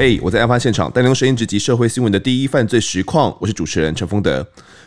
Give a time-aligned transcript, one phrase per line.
[0.00, 3.36] 嘿我在案发现场带您用声音直击社会新闻的第一犯罪实况。
[3.38, 4.42] 我是主持人陈丰德。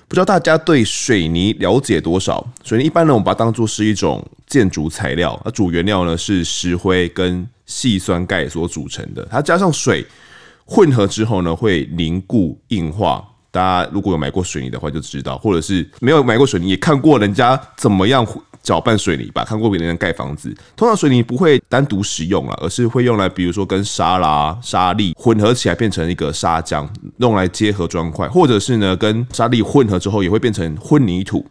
[0.07, 2.43] 不知道大家对水泥了解多少？
[2.63, 9.23] 水泥一般呢，我们把它当作是一种建筑材料，它主原料呢是石灰跟细酸钙所组成的。
[9.29, 10.03] 它加上水
[10.65, 13.23] 混合之后呢，会凝固硬化。
[13.51, 18.25] 大家如果有买过水泥的话，就知道；或者是没有买过水泥，也看过人家怎么样
[18.63, 20.51] 搅拌水泥吧，看过别人盖房子。
[20.75, 26.87] 通常水泥不会单独使用了，而是会用来，比如说跟沙拉、沙粒混合起来变成一个砂浆，
[27.17, 31.45] 用来结合砖块，或者是呢跟沙粒混合之后也会变成混凝土。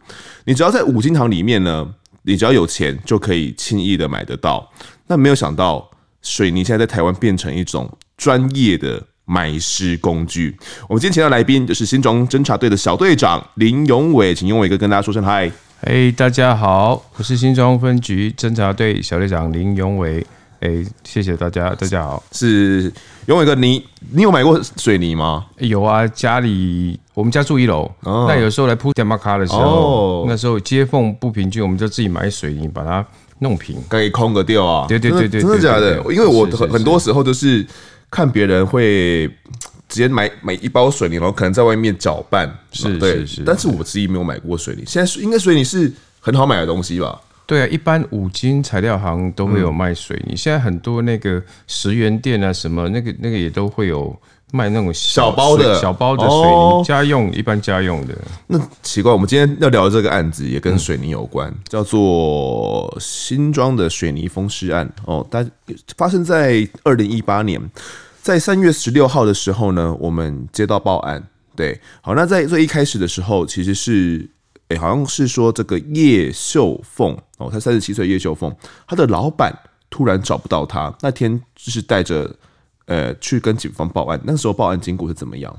[0.47, 1.89] 你只要在五金行里面呢，
[2.23, 4.69] 你只要有钱就可以轻易的买得到。
[5.07, 5.89] 那没有想到，
[6.23, 9.03] 水泥现在在台湾变成一种专业的。
[9.25, 10.55] 买尸工具。
[10.89, 15.51] 我们今天请到来宾就是新庄侦查队的小队长林永伟，请永伟哥跟大家说声嗨。
[15.85, 20.25] 嘿，大家好，我是新庄分局侦查队小队长林永伟。
[20.61, 22.23] 哎，谢谢大家，大家好。
[22.31, 22.93] 是
[23.27, 25.45] 永伟哥，你你有买过水泥吗？
[25.59, 33.05] 有啊，家里我们家住一楼，哦、那有时候来铺电马卡的时候，哦、那时候接缝不平均，我们就自己买水泥把它
[33.41, 34.87] 弄平，可以空个掉啊。
[34.87, 35.97] 对对对对，真的假的？
[36.15, 37.67] 因为我很很多时候都是。
[38.15, 39.27] 看别人会
[39.93, 44.83] 直接买买一包水泥，然后可能在外面搅拌，是是是，但是我自己没有买过水泥。
[44.87, 47.21] 现在应该水泥是很好买的东西吧？
[47.45, 50.33] 对啊，一般五金材料行都会有卖水泥。
[50.33, 54.17] 嗯、现在很多那个十元店啊，什么那个那个也都会有
[54.51, 58.17] 卖那种小包的小包的水泥，哦、家用一般家用的。
[58.47, 65.47] 那奇怪，我们今天要聊的这个案子也跟水泥有关，嗯、叫做新庄的水泥封尸案哦，但
[65.99, 67.61] 发生在二零一八年。
[68.23, 71.21] 在三月十六号的时候呢，我们接到报案，
[71.57, 74.31] 对，好，那在最一开始的时候，其实是，
[74.69, 78.55] 诶、欸，好像是说这个叶秀凤哦，她三十七岁，叶秀凤，
[78.87, 79.53] 她的老板
[79.91, 82.33] 突然找不到她，那天就是带着
[82.87, 85.55] 呃去跟警方报案，那时候报案经过是怎么样？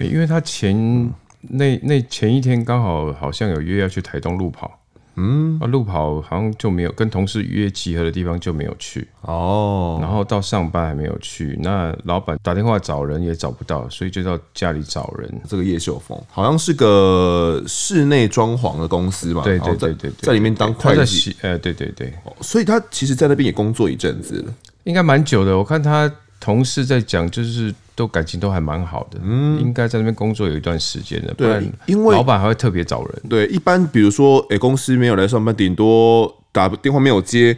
[0.00, 4.79] 因为他前那那前一天刚好好像有约要去台东路跑。
[5.16, 15.30] 嗯，啊，路跑好像就没有跟同事约集合的地方就没有去哦，然后到上班还没有去，那老板打电话找人也找不到，所以就到家里找人。
[15.48, 24.54] 这个叶秀峰好像是个室内装潢的公司嘛，对对对对，在里面当会计，呃，对对对，所以他其实在那边也工作一阵子了，
[24.84, 25.56] 应该蛮久的。
[25.56, 27.74] 我看他同事在讲，就是。
[28.00, 33.22] 都感情都还蛮好的，嗯，应该在那边工作有一段时间的，不然因为老板还会特别找人。
[33.28, 37.54] 对，一般比如说，哎，公司没有来上班，顶多打电话没有接，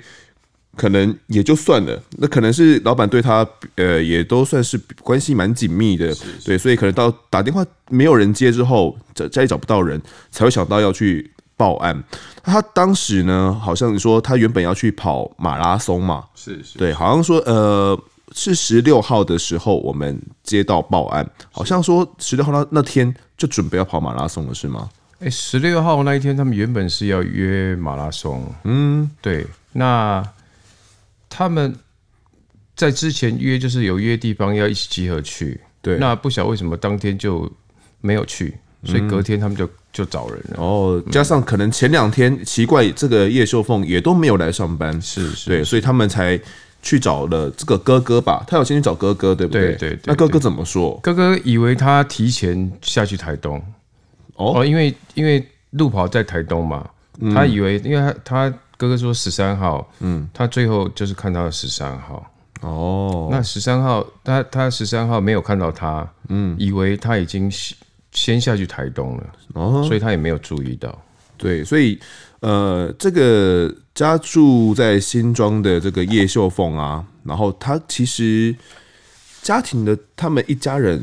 [0.74, 2.02] 可能也就算了。
[2.18, 10.02] 那可能是老板对他，呃，也都算是关系蛮紧密的，是是对，所以可能到打电话没有人接之后，家家里找不到人，
[10.32, 12.02] 才会想到要去报案。
[12.42, 17.96] 他当时呢，好像说他原本要去跑马拉松嘛，是是，对，好像说呃。
[18.34, 24.88] 是十六号的时候，我们接到报案，好像说十六号那那天就准备要跑马拉松了，是吗？
[25.20, 29.46] 哎，十六号那一天，他们原本是要约马拉松，嗯，对。
[29.72, 30.22] 那
[31.28, 31.74] 他们
[32.74, 35.98] 在之前约，就是有约地方要一起集合去，对。
[35.98, 37.50] 那不晓得为什么当天就
[38.00, 40.56] 没有去，所以隔天他们就就找人了。
[40.62, 46.40] 哦，加上可能前两天奇怪，这个叶秀凤也都没有来上班，是是，对，所以他们才。
[46.82, 49.68] 去找了这个哥哥吧，他有先去找哥哥，对不对？
[49.68, 50.00] 对对对。
[50.06, 50.98] 那哥哥怎么说？
[51.02, 53.62] 哥哥以为他提前下去台东，
[54.34, 56.90] 哦，因为因为路跑在台东嘛，
[57.32, 62.28] 他以为，因为他他哥哥说十三号，嗯，他最后就是看到了十三号，
[62.60, 67.50] 哦，那十三号他他十三号没有看到他，嗯，以为他已经
[68.10, 71.00] 先下去台东了，哦，所以他也没有注意到，
[71.38, 71.98] 对，所以。
[72.42, 78.54] 呃，这个家住在新庄的这个叶秀凤啊，然后他其实
[79.42, 81.02] 家庭的他们一家人，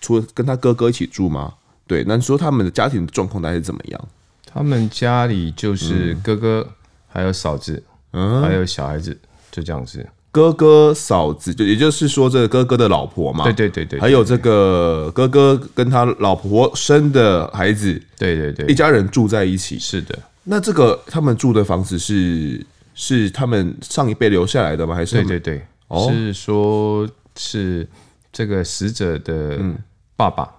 [0.00, 1.52] 除了跟他哥哥一起住吗？
[1.86, 4.08] 对，那你说他们的家庭状况大概是怎么样？
[4.52, 6.66] 他们家里就是哥哥，
[7.08, 7.82] 还有嫂子，
[8.12, 9.16] 嗯，还有小孩子，
[9.50, 10.06] 就这样子。
[10.32, 20.16] 哥哥嫂子，就也就是说这个哥哥的老婆嘛，对对对对，还有这个哥哥跟他老婆生的孩子，对对对，一家人住在一起，是的。
[20.42, 22.64] 那这个他们住的房子是
[22.94, 24.94] 是他们上一辈留下来的吗？
[24.94, 27.86] 还是对对对，哦、是说是
[28.32, 29.60] 这个死者的
[30.16, 30.50] 爸爸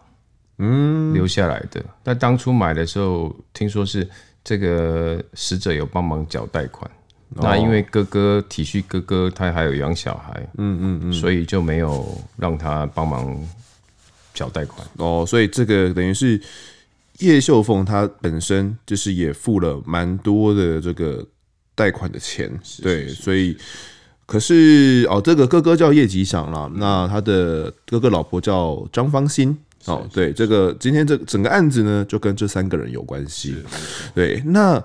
[0.59, 1.83] 嗯留下来的。
[2.03, 4.07] 那、嗯、当初买的时候，听说是
[4.43, 6.89] 这个死者有帮忙缴贷款。
[7.35, 13.35] 哦、那因为哥哥体恤哥哥，他还有养小孩，嗯嗯嗯，所以就没有让他帮忙
[14.33, 14.87] 缴贷款。
[14.97, 16.39] 哦，所以这个等于是。
[17.21, 21.25] 叶秀凤她本身就是也付了蛮多的这个
[21.73, 22.51] 贷款的钱，
[22.81, 23.57] 对，所以
[24.25, 29.57] 可是哦，这个哥哥叫叶吉祥啦，那他的哥哥老婆叫张芳心。
[29.85, 33.55] 哦，对，这个今天这整个案子呢，就跟这三个人有关系。
[34.13, 34.81] 对，那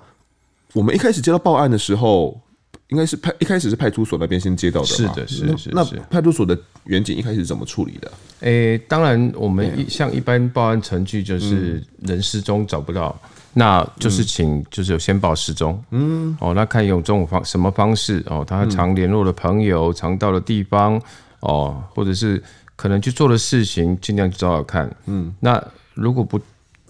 [0.73, 2.41] 我们一开始接到报案的时候，
[2.89, 5.15] 应该是派一开始是派出所那边先接到的嘛？
[5.15, 5.71] 是的，是是。
[5.73, 8.13] 那派出所的员警一开始怎么处理的？
[8.41, 13.19] 诶，当然，我们一像一般报案程序，就是人失踪找不到，
[13.55, 15.83] 那就是请就是有先报失踪。
[15.91, 21.01] 嗯，哦，那看用这种方什么方式哦，他常联络的朋友，常到的地方
[21.41, 22.43] 哦，或者是。
[22.79, 24.95] 可能去做的事情，尽量去找找看。
[25.07, 25.59] 嗯，那
[25.95, 26.39] 如果不，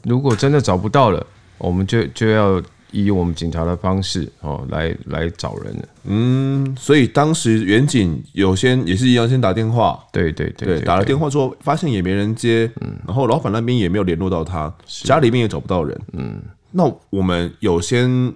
[0.03, 1.25] 如果真的找不到了，
[1.59, 2.61] 我们就就要
[3.05, 5.89] 以我们警察的方式哦，来来找人了。
[6.05, 10.03] 嗯，所以当时远景有先也是一样，先打电话。
[10.13, 12.71] 对对对，对，打了电话之后，发现也没人接。
[12.81, 16.01] 嗯，然后老板那边也没有联络到他，家里面也找不到人。
[16.13, 16.41] 嗯，
[16.71, 18.33] 那我们有先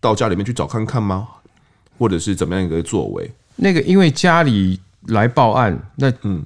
[0.00, 1.26] 到家里面去找看看吗？
[1.98, 3.30] 或者是怎么样一个作为？
[3.56, 6.44] 那个因为家里来报案，那嗯。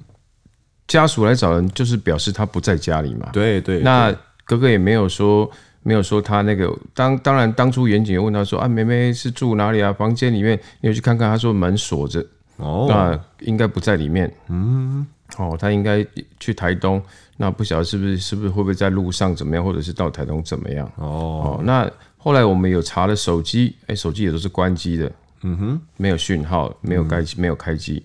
[0.85, 3.29] 家属来找人，就是表示他不在家里嘛。
[3.31, 4.13] 对对，那
[4.43, 5.49] 哥哥也没有说，
[5.83, 9.91] 没有说他那个当当然当初员警也问他说啊，妹妹是住哪里啊？
[9.93, 11.29] 房间里面你有去看看？
[11.29, 12.25] 他说门锁着，
[12.57, 14.33] 哦，那应该不在里面。
[14.47, 15.05] 嗯，
[15.37, 16.05] 哦，他应该
[16.39, 17.01] 去台东，
[17.37, 20.89] 那不晓得是不是是不是会不会在路上怎么样，或者是到台东怎么样？
[20.95, 28.01] 哦，那后来我们有查了手机，哎，手机也都是关机的，嗯哼，没有讯号，没有开机，没有开机。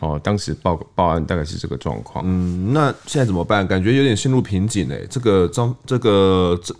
[0.00, 2.24] 哦，当时报报案大概是这个状况。
[2.26, 3.66] 嗯，那现在怎么办？
[3.66, 5.00] 感觉有点陷入瓶颈哎。
[5.10, 6.74] 这个张，这个这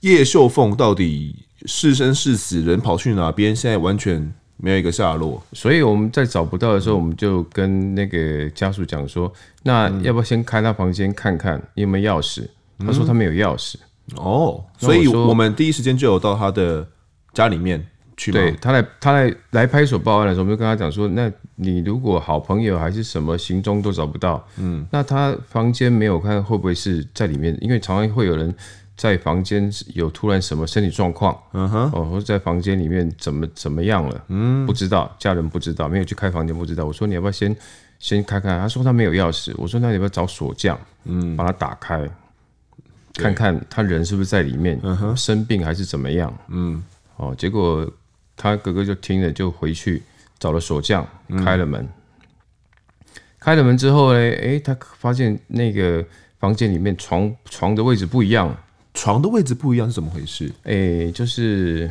[0.00, 3.54] 叶秀凤到底是生是死，人跑去哪边？
[3.54, 5.42] 现在完全没有一个下落。
[5.52, 9.32] 所以我们在找不到的时候，我们就跟那个家属讲说
[9.64, 12.46] ：“那要不要先开他房间看看有没有钥匙？”
[12.78, 13.74] 他说他没有钥匙。
[14.16, 16.86] 哦，所以我们第一时间就有到他的
[17.32, 17.84] 家里面。
[18.30, 27.56] 对，他来，他来来派出所报案的时候，我们就跟他讲说：那你如果好朋友还是什么行踪都找不到，嗯，那他房间没有看会不会是在里面？
[27.60, 28.54] 因为常常会有人
[28.96, 36.84] 在房间有突然什么身体状况，嗯哼，哦，或者在房间里面怎么怎么样了，嗯，不知道，家人不知道，没有去开房间不知道。
[36.84, 37.56] 我说你要不要先
[37.98, 38.58] 先开开？
[38.58, 39.52] 他说他没有钥匙。
[39.56, 42.08] 我说那你要不要找锁匠，嗯，把它打开，
[43.14, 46.32] 看看他人是不是在里面，嗯哼，生病还是怎么样？
[46.48, 46.82] 嗯，
[47.16, 47.90] 哦，结果。
[48.36, 50.02] 他哥哥就听了，就回去
[50.38, 51.06] 找了锁匠，
[51.44, 51.80] 开了门。
[51.82, 51.88] 嗯、
[53.38, 56.04] 开了门之后呢，哎，他发现那个
[56.40, 58.52] 房间里面床床的位置不一样，
[58.94, 60.50] 床的位置不一样是怎么回事？
[60.64, 61.90] 哎，就是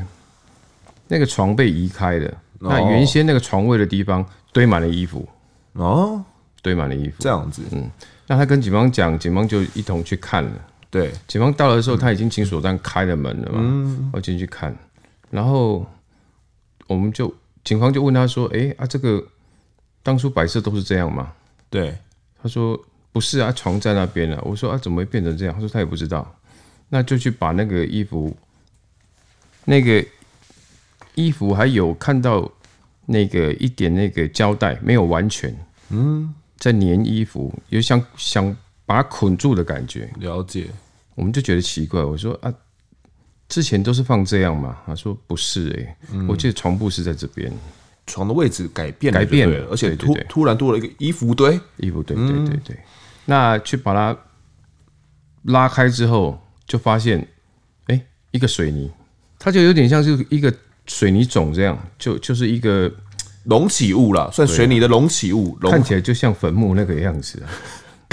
[1.07, 2.27] 那个床被移开了，
[2.59, 5.27] 哦、那原先那个床位的地方堆满了衣服
[5.73, 6.21] 哦，
[6.61, 7.61] 堆满了衣服，这样子。
[7.71, 7.89] 嗯，
[8.27, 10.51] 那他跟警方讲，警方就一同去看了。
[10.89, 14.75] 对，警方到了的时候，他已经请锁匠开了门了嘛，嗯，我进去看，
[15.29, 15.85] 然后。
[16.91, 17.33] 我们就
[17.63, 19.25] 警方就问他说：“哎啊，这个
[20.03, 21.31] 当初摆设都是这样吗？”
[21.69, 21.97] 对，
[22.41, 22.77] 他说
[23.13, 26.35] ：“不是啊，床在那边了。”我说：“啊，怎么会变成这样？”他说：“他也不知道。”
[26.89, 28.35] 那就去把那个衣服，
[29.63, 30.05] 那个
[31.15, 32.51] 衣服还有看到
[33.05, 35.55] 那个一点那个胶带没有完全，
[35.89, 38.53] 嗯，在粘衣服，有想想
[38.85, 40.11] 把它捆住的感觉。
[40.19, 40.69] 了解，
[41.15, 42.03] 我们就觉得奇怪。
[42.03, 42.53] 我说：“啊。”
[43.51, 44.77] 之前都是放这样嘛？
[44.85, 47.51] 他说不是哎、欸，嗯、我记得床布是在这边，
[48.07, 52.77] 床的位置改变了，改变了，而且突突然多了一个衣服堆，衣服堆，对对对。
[53.25, 54.17] 那去把它
[55.43, 57.19] 拉开之后，就发现
[57.87, 58.89] 哎、欸，一个水泥，
[59.37, 60.53] 它就有点像是一个
[60.85, 62.89] 水泥种这样，就就是一个
[63.43, 67.43] 隆起物了，算水泥的隆起物，看起来就像坟墓那个样子，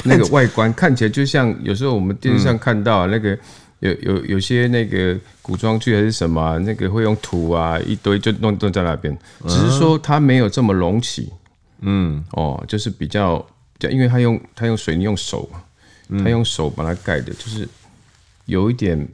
[0.02, 3.38] 那个外观看起来就像有时候我们电视上看到那个。
[3.80, 9.16] 有有有些那个古装剧还是什么、啊，那个会用土啊一堆就弄弄在那边，
[9.46, 11.32] 只是说它没有这么隆起，
[11.80, 12.24] 嗯。
[12.32, 13.46] 哦，就是比较，
[13.90, 15.62] 因为它用它用水泥用手嘛，
[16.24, 17.68] 他用手把它盖的，就是
[18.46, 19.06] 有一点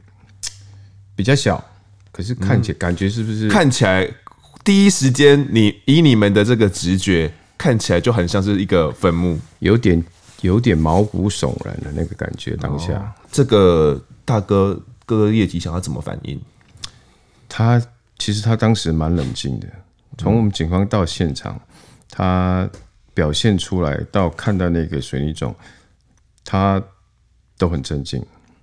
[1.15, 1.63] 比较小，
[2.11, 4.09] 可是看起来感觉是不是看起来
[4.63, 10.03] 第一时间你以你们的这个直觉看起来就很像是一个坟墓，有点
[10.41, 14.01] 有点毛骨悚然的那个感觉，当下、哦、这个。
[14.27, 14.73] 大哥，
[15.05, 16.41] 哥哥叶吉想要怎么反应？
[17.47, 17.79] 他
[18.17, 19.67] 其实他当时蛮冷静的。
[20.17, 21.61] 从我们警方到现场，
[22.09, 22.67] 他
[23.13, 25.55] 表现出来到看到那个水泥种，
[26.43, 26.81] 他
[27.55, 28.19] 都很镇静，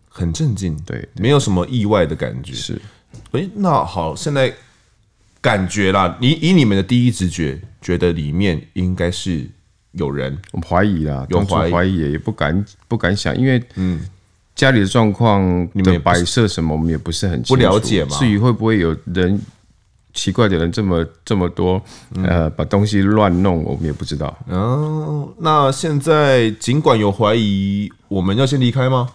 [0.09, 0.77] 很镇静。
[0.85, 2.53] 对，对，没有什么意外的感觉。
[2.53, 2.83] 是，
[3.31, 4.53] 哎，那好，现在
[5.41, 9.49] 感觉啦，你以你们的第一直觉，觉得里面应该是
[9.93, 14.01] 有人，我们怀疑啦，有怀疑，怀疑也不敢不敢想，因为嗯。
[14.55, 18.19] 家里的状况，你们摆设什么，我们也不是很清楚，不了解嘛。
[18.19, 19.41] 至于会不会有人
[20.13, 21.83] 奇怪的人这么这么多，
[22.17, 24.37] 呃，把东西乱弄，我们也不知道。
[24.49, 29.09] 哦，那现在尽管有怀疑，我们要先离开吗？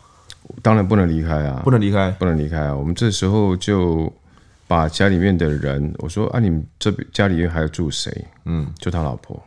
[0.64, 2.76] 当然不能离开啊，不能离开，不能离开啊。
[2.76, 4.12] 我们这时候就
[4.68, 8.26] 把家里面的人，我说啊，你们这边家里面还要住谁？
[8.46, 9.40] 嗯，就他老婆。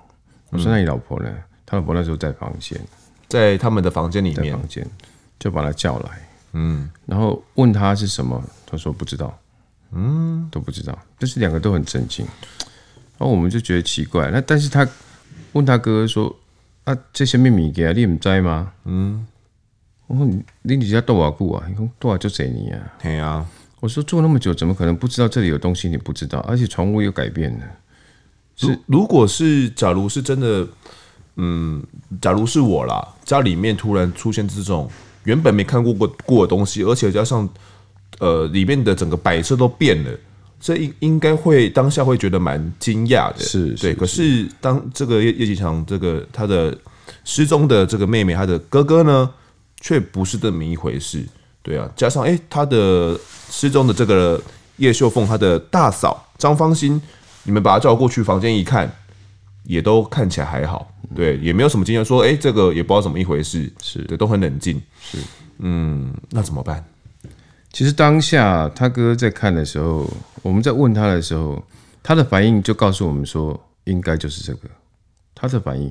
[0.50, 1.32] 我说那你老婆呢？
[1.64, 2.78] 他老婆那时候在房间，
[3.28, 4.86] 在他们的房间里面，房间
[5.38, 9.36] 就把他叫来，嗯，然后问他是什么，他说不知道。
[9.92, 12.24] 嗯，都不知道，但是两个都很震惊，
[13.18, 14.30] 然后我们就觉得奇怪。
[14.30, 14.86] 那但是他
[15.52, 16.32] 问他哥哥说
[16.84, 19.26] ：“啊，这些秘密给啊，你唔知吗？”嗯，
[20.06, 21.66] 我说你你你家多少户啊？
[21.68, 22.78] 你讲多少就这你啊？
[23.02, 23.44] 对啊，
[23.80, 25.88] 我说住那么久，怎么可能不知道这里有东西？
[25.88, 27.66] 你不知道，而且床屋又改变了。
[28.60, 30.66] 是如，如果是假如是真的，
[31.36, 31.82] 嗯，
[32.20, 34.90] 假如是我啦，家里面突然出现这种
[35.24, 37.48] 原本没看过过过的东西，而且加上。
[38.18, 40.10] 呃，里面的整个摆设都变了，
[40.60, 43.94] 这应应该会当下会觉得蛮惊讶的，是，对。
[43.94, 46.76] 可是当这个叶叶启强这个他的
[47.24, 49.30] 失踪的这个妹妹，他的哥哥呢，
[49.80, 51.24] 却不是这么一回事，
[51.62, 51.90] 对啊。
[51.96, 54.38] 加上哎，他的失踪的这个
[54.76, 57.00] 叶秀凤，他的大嫂张芳心，
[57.42, 58.90] 你们把他叫过去房间一看，
[59.64, 65.18] 也都看起来还好，对，也没有什么经验，说哎，这个也不知道怎么一回事，是对，都很冷静，是，
[65.58, 66.84] 嗯，那怎么办？
[67.72, 70.08] 其实当下他哥在看的时候，
[70.42, 71.62] 我们在问他的时候，
[72.02, 74.68] 他的反应就告诉我们说，应该就是这个。
[75.34, 75.90] 他的反应，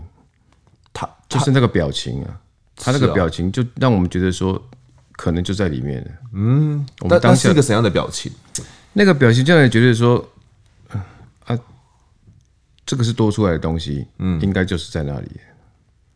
[0.94, 2.40] 他就是那个表情啊，
[2.76, 4.62] 他那个表情就让我们觉得说，
[5.14, 6.12] 可能就在里面了。
[6.34, 8.32] 嗯，我们当下是一个怎样的表情？
[8.94, 10.22] 那个表情就让人觉得说，啊，
[12.90, 15.28] 这个是多出来的东西，嗯，应该就是在那里。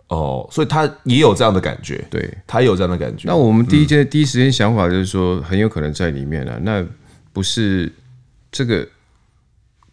[0.07, 3.27] 哦，所以他也有这样的感觉，对，他也有这样的感觉。
[3.27, 6.59] 那我们第一件、嗯、第一时间想法就是说，很有可能在里面了。
[6.59, 6.83] 那
[7.31, 7.93] 不是
[8.51, 8.87] 这个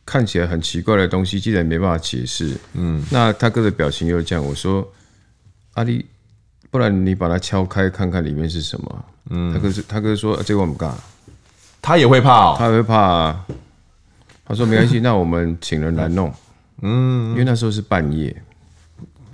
[0.07, 4.43] 看起来很奇怪的东西，既然没办法解释，嗯，那他哥的表情又这样。
[4.43, 4.91] 我说，
[5.75, 6.07] 阿丽，
[6.71, 9.05] 不然你把它敲开看看里面是什么？
[9.29, 10.91] 嗯，他哥是他哥说，啊、这个我们干，
[11.83, 13.47] 他也会怕、哦，他也会怕、啊。
[14.47, 16.33] 他说没关系，那我们请人来弄，
[16.83, 18.35] 嗯，因为那时候是半夜。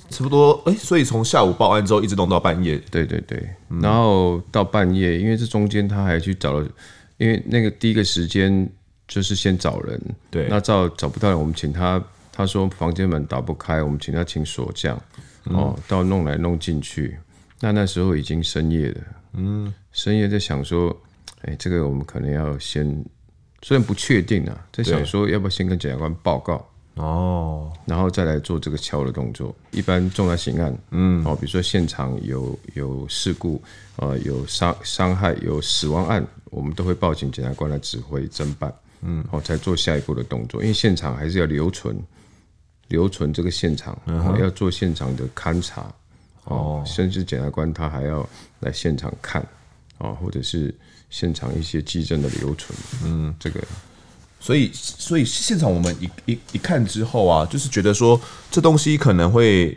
[0.09, 2.81] 差不多，哎、欸，所以从下午报案之后一直弄到半夜。
[2.93, 3.45] 对对对，
[3.83, 6.69] 然后到半夜，因为这中间他还去找了，
[7.17, 8.71] 因为那个第一个时间
[9.09, 10.01] 就是先找人，
[10.31, 12.01] 对，那找找不到人，我们请他，
[12.31, 14.97] 他说房间门打不开，我们请他请锁匠，
[15.47, 17.19] 哦，到弄来弄进去，
[17.59, 19.01] 那那时候已经深夜了，
[19.33, 20.97] 嗯，深夜在想说，
[21.43, 23.05] 哎、欸，这个我们可能要先，
[23.61, 26.65] 虽然不确定啊，在想说要不要先跟检察官报告。
[26.97, 29.55] 哦，然后再来做这个敲的动作。
[29.71, 33.63] 一般重大刑案，嗯，哦，比如说现场有有事故，
[33.97, 40.63] 呃，有伤伤害、有死亡案，我们都会报警检察官来指挥侦办，嗯，哦，才做下一步的动作。
[40.63, 42.03] 因为现场还是要留存，
[42.89, 45.95] 留存这个现场，然后要做现场的勘查，
[46.45, 48.27] 哦，甚至检察官他还要
[48.61, 49.47] 来现场看，
[49.99, 50.75] 哦，或者是
[51.11, 52.75] 现场一些迹证的留存，
[53.05, 53.63] 嗯，这个。
[54.39, 59.77] 所以，所以现场我们一一一看之后啊，就是觉得说这东西可能会，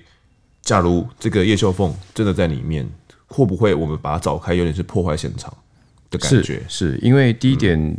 [0.62, 2.88] 假如这个叶秀凤真的在里面，
[3.26, 5.52] 会不会我们把它找开，有点是破坏现场
[6.12, 6.62] 的感觉？
[6.68, 7.98] 是，是因为第一点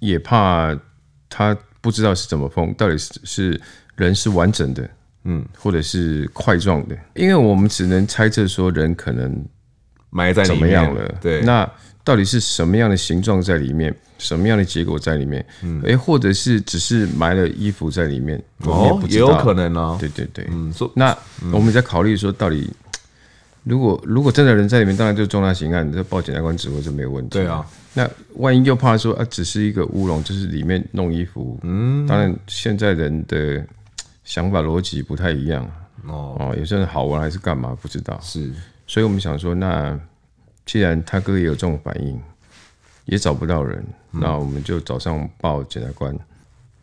[0.00, 0.76] 也怕
[1.28, 3.60] 他不知道是怎么封，到底是是
[3.94, 4.90] 人是完整的，
[5.24, 9.44] 嗯，或者是块状的，因为我们只能猜测说人可能
[10.10, 11.70] 埋在怎么样了，对，那。
[12.08, 15.44] 到底是什么样的形状在里面，什么样的结果在里面？
[15.62, 19.94] 嗯，哎，或者是只是埋了衣服在里面，哦，也，也有可能呢。
[20.00, 21.14] 对对对，嗯，那
[21.52, 22.72] 我们在考虑说，到底
[23.62, 27.28] 如果如果真的人在里面，当然就是重大刑案，这报检察官指挥就没有问题。
[27.28, 27.62] 对啊，
[27.92, 33.62] 那万一又怕说啊，只是一个乌龙，就是里面弄衣服，嗯，当然现在人的
[34.24, 35.62] 想法逻辑不太一样。
[36.06, 36.34] 哦。
[36.40, 38.50] 哦，有些人好玩还是干嘛不知道，是，
[38.86, 40.00] 所以我们想说那。
[40.68, 42.20] 既然他哥也有这种反应，
[43.06, 43.82] 也找不到人，
[44.12, 46.14] 嗯、那我们就早上报检察官，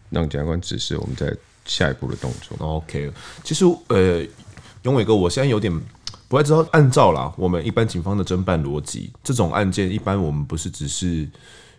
[0.10, 1.32] 让检察官指示我们在
[1.66, 2.58] 下一步的动作。
[2.66, 3.12] OK，
[3.44, 4.26] 其实呃，
[4.82, 5.72] 永伟哥，我现在有点
[6.28, 11.30] 不太知道，按照啦，我们一般警方的侦办逻辑，这种案件一般我们不是只是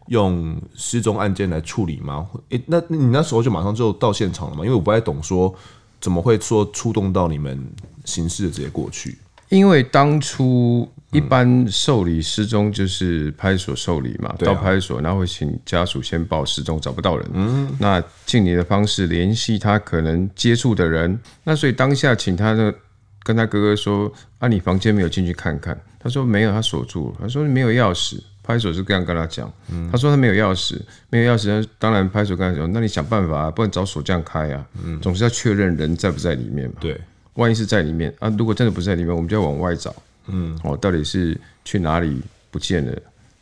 [0.07, 2.29] 用失踪案件来处理吗？
[2.51, 4.65] 诶、欸，那你那时候就马上就到现场了吗？
[4.65, 5.53] 因为我不太懂说
[6.01, 7.69] 怎么会说触动到你们
[8.05, 9.19] 刑事的直接过去。
[9.49, 17.27] 因为当初一般受理失踪就是派出所受理嘛，到派出所，然后会请家属先报失踪，找不到人。
[17.33, 21.19] 嗯，那尽你的方式联系他可能接触的人。
[21.45, 22.75] 那所以当下请他的
[23.23, 30.79] 跟他哥哥说：“啊，你房间没有进去看看？”他说：“没有，他锁住了。”他说：“没有钥匙，派出所是这样跟他讲，嗯、他说他没有钥匙，
[31.11, 36.75] 没有钥匙，当然派出所跟他讲，那你想办法啊，不然找锁匠开啊，嗯、总是要确认人在不在里面嘛。
[36.79, 37.01] 对，
[37.37, 39.95] 万一是在里面啊，如果真的不在里面，我们就要往外找，
[40.27, 42.93] 嗯，哦，到底是去哪里不见了，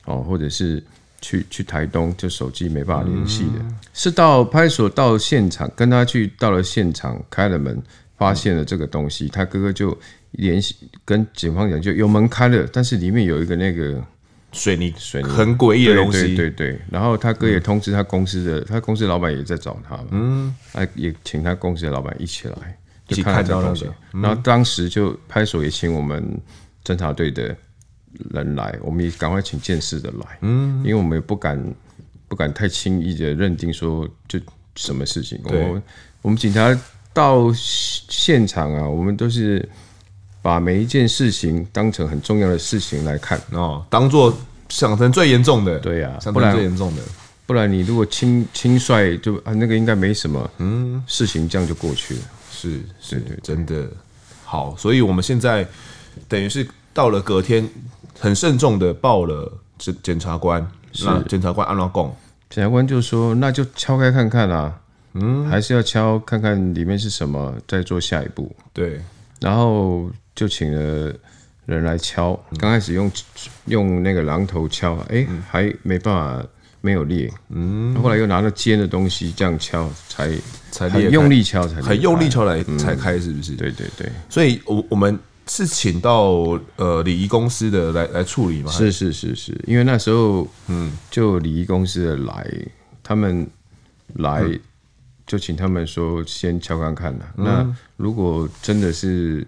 [0.04, 0.82] 哦，或者是
[1.20, 7.82] 去去台东，就手机没办法联系的，嗯、是到派出所到现场跟他去到了现场，开了门，
[8.16, 9.96] 发现了这个东西，嗯、他哥哥就
[10.32, 14.02] 联系跟警方讲，就有门开了，但是里面有一个那个。
[14.52, 15.28] 水泥，水泥。
[15.28, 16.36] 很诡异的东西。
[16.36, 20.04] 对对对，然后他哥也通知他公司的，他公司老板也在找他嘛。
[20.12, 23.88] 嗯，他也请他公司的老板一起来，就看到东西。
[24.12, 26.22] 然后当时就派出所也请我们
[26.84, 27.56] 侦查队的
[28.30, 30.38] 人来，我们也赶快请见识的来。
[30.42, 31.74] 嗯，因为我们也不敢
[32.28, 34.38] 不敢太轻易的认定说就
[34.76, 35.40] 什么事情。
[35.44, 35.82] 我们
[36.22, 36.78] 我们警察
[37.12, 39.68] 到现场啊，我们都是。
[40.44, 44.30] 把每一件事情当成很重要的事情来看哦，当做
[44.68, 47.02] 想成最严重的，对呀、啊，不然最严重的，
[47.46, 52.20] 不然你如果轻轻率就啊，那个应该没什么，嗯，事情这样就过去了，
[52.70, 53.88] 是是，真的
[54.44, 55.66] 好，所以我们现在
[56.28, 57.68] 等于是到了隔天，
[58.18, 61.06] 很慎重的报了检检察官，是。
[61.28, 62.16] 检察官按照讲，
[62.50, 64.80] 检察官就说那就敲开看看啊，
[65.14, 69.00] 嗯，还是要敲看看里面是什么，再做下一步，对，
[69.40, 70.10] 然后。
[70.36, 71.14] 就请了
[71.64, 73.08] 人来敲，刚开始用
[73.66, 76.44] 用那个榔头敲，哎，还没办法，
[76.84, 80.30] 没有裂，嗯，后来又拿了尖的东西这样敲，才
[80.70, 83.56] 才很用力敲才很用力敲来才开，是不是？
[83.56, 88.70] 对对对，所以我我们是请到呃礼仪公司的来来处理吗？
[88.70, 92.46] 是是是是，因为那时候嗯，就礼仪公司的来，
[93.02, 93.46] 他们
[94.14, 94.44] 来
[95.26, 99.46] 就请他们说先敲看看了，那如果真的是。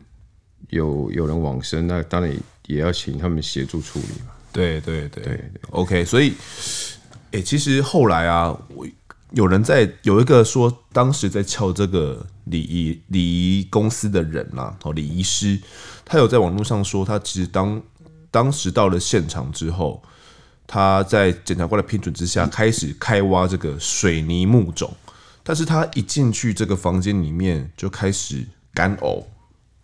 [0.70, 2.34] 有有人往生，那当然
[2.66, 4.32] 也要请他们协助处理嘛。
[4.50, 6.04] 对对对，对，对，OK。
[6.04, 6.32] 所以，
[7.36, 8.86] 欸，其实后来啊，我
[9.32, 15.60] 有人在有一个说，当时在敲这个礼仪礼仪公司的人啦、啊，哦，礼仪师，
[16.04, 17.82] 他有在网络上说，他其实当
[18.30, 20.02] 当时到了现场之后，
[20.66, 24.90] 他在检察官的批准之下，开始开挖这个水泥木种，
[25.42, 29.24] 但是他一进去这个房间里面，就开始干呕。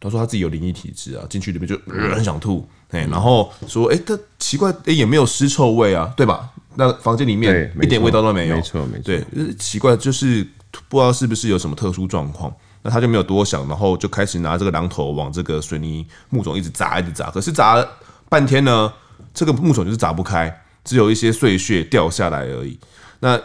[0.03, 6.51] 他说他自己有灵异体质啊，进去里面就、呃、很想吐，哎，然后说，哎，他奇怪，哎，也没有尸臭味啊，对吧？
[6.75, 10.45] 那房间里面一点味道都没有，没错，没错，对，奇怪，就是
[10.89, 17.89] 不知道是不是有什么特殊状况，那他就没有多想，然后就开始拿这个榔头往这个水泥木种一直砸，一直砸，可是砸了
[18.29, 18.93] 半天呢，
[19.33, 22.77] 这个木种就是砸不开，只有一些碎屑掉下来而已。
[23.21, 23.41] 那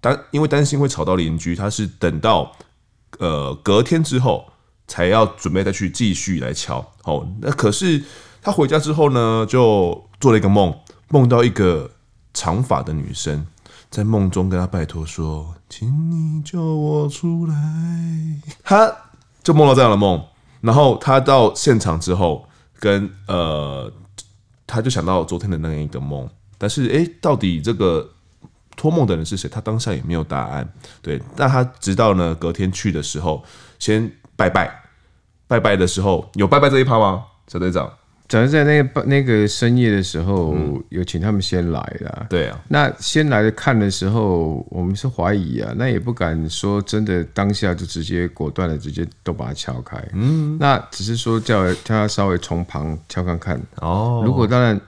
[0.00, 2.52] 担因为担心会吵到邻居，他是等到
[3.18, 4.46] 呃隔天之后。
[4.88, 8.04] 才要准备再去继续来敲，哦，那可是
[8.40, 10.72] 他回家之后呢，就做了一个梦，
[11.08, 11.90] 梦到一个
[12.32, 13.44] 长发的女生
[13.90, 17.54] 在梦中跟他拜托说：“请你救我出来。”
[18.62, 18.94] 他
[19.42, 20.24] 就梦到这样的梦，
[20.60, 23.92] 然后他到现场之后，跟呃，
[24.68, 28.08] 他就想到昨天的那一个梦，但是诶，到底这个
[28.76, 29.48] 托梦的人是谁？
[29.48, 30.72] 他当下也没有答案。
[31.02, 33.42] 对，但他直到呢隔天去的时候，
[33.80, 34.12] 先。
[34.36, 34.70] 拜拜，
[35.48, 37.24] 拜拜的时候有拜拜这一趴吗？
[37.48, 37.90] 小队长，
[38.28, 42.26] 早上在那个那个深夜的时候，嗯、有请他们先来啦。
[42.28, 49.96] 对啊，那先来的看的时候，我们是怀疑啊，那也不敢说真的当下就直接果断的直接都把它敲开。
[50.12, 53.60] 嗯，那只是说叫叫他稍微从旁敲看看。
[53.76, 54.80] 哦，如果当然。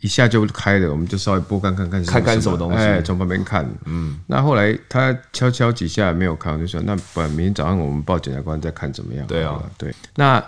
[0.00, 2.78] 一下就开了，我们就稍微拨开看看，看看什么东西。
[2.78, 4.18] 哎，从旁边看，嗯。
[4.26, 9.26] 那后来他敲敲几下没有看，我就说那不然明天早上我们报检察官再看怎么样？
[9.26, 9.94] 对啊，对。
[10.14, 10.44] 那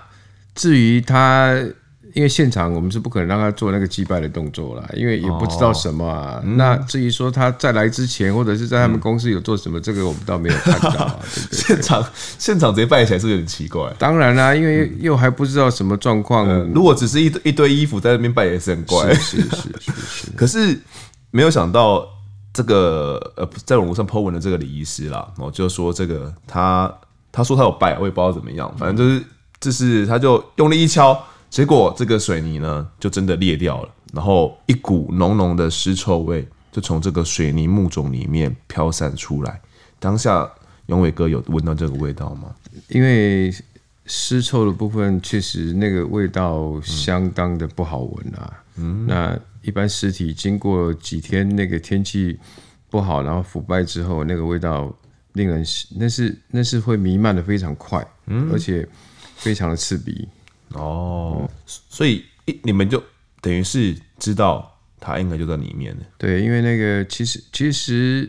[0.55, 1.63] 至于他。
[2.19, 6.41] 因为现场我们是不可能让他做那个祭拜的动作啦，因为也不知道什么啊。
[6.43, 11.17] 嗯、那至于说他在来之前，或者是在他们公司有做什么，嗯、这个我们倒没有看到啊。
[11.23, 12.05] 对对对，现场
[12.37, 13.89] 现场直接拜起来是有点奇怪。
[14.01, 16.73] 当然啦、啊，因为又还不知道什么状况、嗯。
[16.75, 19.15] 如果只是一堆一堆衣服在那边拜也是很怪。
[19.15, 20.31] 是是是是，是。
[20.35, 20.77] 可是
[21.31, 22.05] 没有想到
[22.53, 26.93] 这个呃，在网络上 po 文的这个礼仪师啦，然后就说这个他
[27.31, 29.25] 他说他有拜，我也不知道怎么样，反正就是
[29.61, 31.17] 就是他就用力一敲。
[31.51, 39.61] 结果这个水泥呢，就真的裂掉了，然后一股浓浓的尸臭味就从这个水泥木种里面飘散出来。
[39.99, 40.49] 当下
[40.87, 42.55] 永伟哥有闻到这个味道吗？
[42.89, 43.53] 因为
[44.07, 48.63] 尸臭的部分确实那个味道相当的不好闻啊。
[48.77, 52.39] 嗯，那一般尸体经过几天那个天气
[52.89, 54.95] 不好，然后腐败之后，那个味道
[55.33, 55.65] 令人
[55.97, 58.87] 那是那是会弥漫的非常快，嗯，而且
[59.37, 60.29] 非常的刺鼻。
[60.75, 62.25] 哦，所以
[62.63, 63.03] 你们就
[63.41, 66.03] 等于是知道他应该就在里面了。
[66.19, 68.29] 对，因为那个其实其实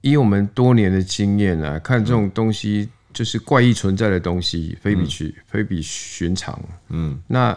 [0.00, 6.60] 以我们多年的经验啊，看这种东西就是怪异存在的东西，非比去、嗯、非比寻常。
[6.88, 7.56] 嗯，那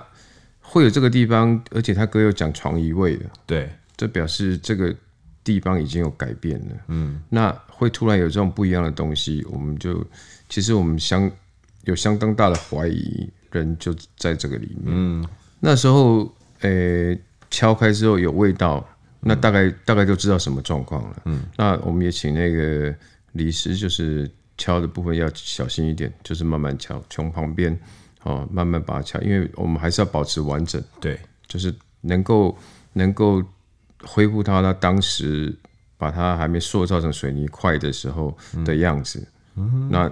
[0.62, 4.94] 会有这个地方，而且他哥又讲床移位的，对，这表示这个
[5.44, 6.76] 地方已经有改变了。
[6.88, 10.06] 嗯，那会突然有这种不一样的东西，我们就
[10.50, 11.32] 其实我们相
[11.84, 14.86] 有相当大的怀疑，人就在这个里面。
[14.88, 15.28] 嗯，
[15.60, 18.88] 那时候，呃、欸，敲开之后有味道。
[19.28, 21.22] 那大概大概就知道什么状况了。
[21.26, 22.94] 嗯，那我们也请那个
[23.32, 27.76] 李师，就是敲的部分要小心一点，就是慢慢敲，从旁边
[28.22, 30.80] 哦慢慢把它敲，因为我们还是要保持完整。
[31.02, 32.56] 对，就是能够
[32.94, 33.42] 能够
[34.04, 35.52] 恢复它，它当时
[35.98, 39.28] 把它还没塑造成水泥块的时候的样子。
[39.56, 40.08] 嗯，那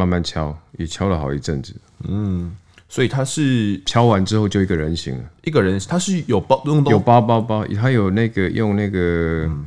[0.00, 1.74] 慢慢敲，也敲了好一阵子。
[2.08, 2.56] 嗯。
[2.92, 9.64] 所以他是敲完之后就一个人形了，一个人他是有包用有包包包，他有那个用那个、嗯、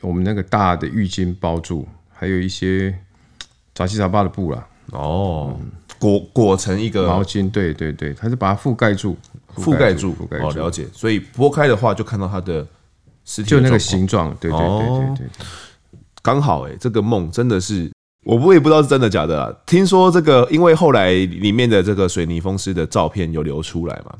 [0.00, 2.98] 我们那个大的浴巾包住，还有一些
[3.74, 4.66] 杂七杂八的布啦。
[4.92, 5.54] 哦，
[5.98, 9.18] 裹裹成一个毛巾，对对对，他是把它覆盖住，
[9.54, 10.46] 覆盖住，覆盖住。
[10.46, 10.88] 哦，了解。
[10.94, 12.66] 所以拨开的话，就看到他的
[13.26, 14.34] 尸体，就那个形状。
[14.40, 15.26] 对对对对对，对，
[16.22, 17.91] 刚好哎、欸，这个梦真的是。
[18.24, 19.52] 我我也不知道是真的假的啊。
[19.66, 24.14] 听说这个，因为后来里面的这个水泥封尸的照片有流出来嘛，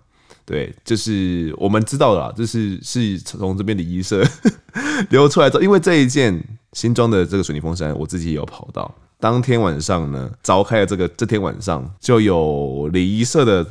[0.45, 4.25] 对，就是我们知道的啦，就是是从这边礼仪社
[5.11, 5.63] 流出来的。
[5.63, 8.93] 因为这一件新装的这个水泥封山，我自己也有跑到。
[9.21, 13.65] 当天晚上呢，凿开了这个，这天晚上就有礼仪社的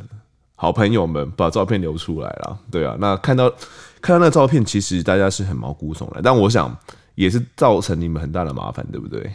[0.55, 2.57] 好朋友们把照片流出来了。
[2.71, 3.51] 对啊，那看到
[3.99, 6.73] 看到那照片，其实大家是很毛骨悚然，但我想
[7.15, 9.29] 也是造成你们很大的麻烦，对不对？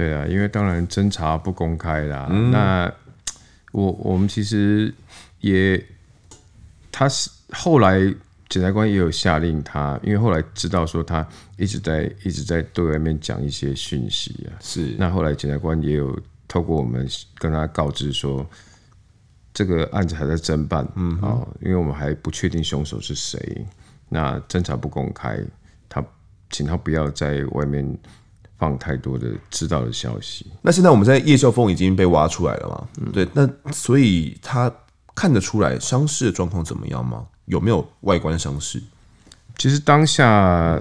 [0.00, 2.26] 对啊，因为当然侦查不公开啦。
[2.30, 2.90] 嗯、那
[3.70, 4.90] 我我们其实
[5.40, 5.78] 也，
[6.90, 7.98] 他是后来
[8.48, 14.56] 检察官也有下令他，因为后来知道说他一直在一直在对外面讲一些讯息啊。
[14.58, 14.96] 是。
[14.98, 18.48] 那后来检察官也有透过我们跟他告知说，
[19.52, 23.66] 这个案子还在侦办，嗯，哦，因为我们还不确定凶手是谁。
[24.08, 25.38] 那侦查不公开，
[25.90, 26.02] 他
[26.48, 27.98] 请他不要在外面。
[28.60, 30.46] 放太多的知道的消息。
[30.60, 32.88] 那现在我们在叶秀峰已经被挖出来了嘛？
[33.00, 33.26] 嗯，对。
[33.32, 34.70] 那所以他
[35.14, 37.26] 看得出来伤势的状况怎么样吗？
[37.46, 38.80] 有没有外观伤势？
[39.56, 40.78] 其实当下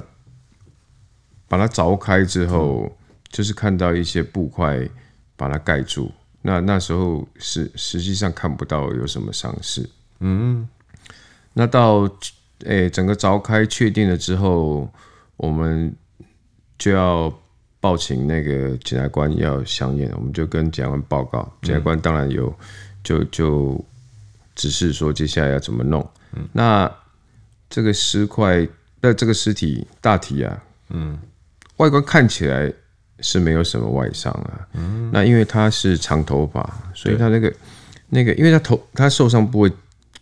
[1.48, 2.92] 把它凿开之后，嗯，
[3.30, 4.86] 就是看到一些布块
[5.38, 6.12] 把它盖住。
[6.42, 9.90] 那那时候是实际上看不到有什么伤势。
[10.20, 10.68] 嗯。
[11.54, 12.02] 那到
[12.66, 14.92] 诶、欸、整个凿开确定了之后，
[15.38, 15.96] 我们
[16.78, 17.34] 就要。
[17.82, 21.50] 报请那个检察官要相验，我们就跟检察官报告。
[21.62, 22.54] 检察官当然有，
[23.04, 23.84] 就就
[24.56, 26.06] 指示说接下来要怎么弄。
[26.36, 26.92] 嗯、那
[27.70, 28.68] 这个尸块，
[29.00, 31.18] 那这个尸体大体啊，嗯，
[31.78, 32.72] 外观看起来
[33.22, 34.68] 是没有什么外伤啊。
[34.74, 37.54] 嗯，那因为他是长头发，所以他那个
[38.10, 39.72] 那个，因为他头他受伤部位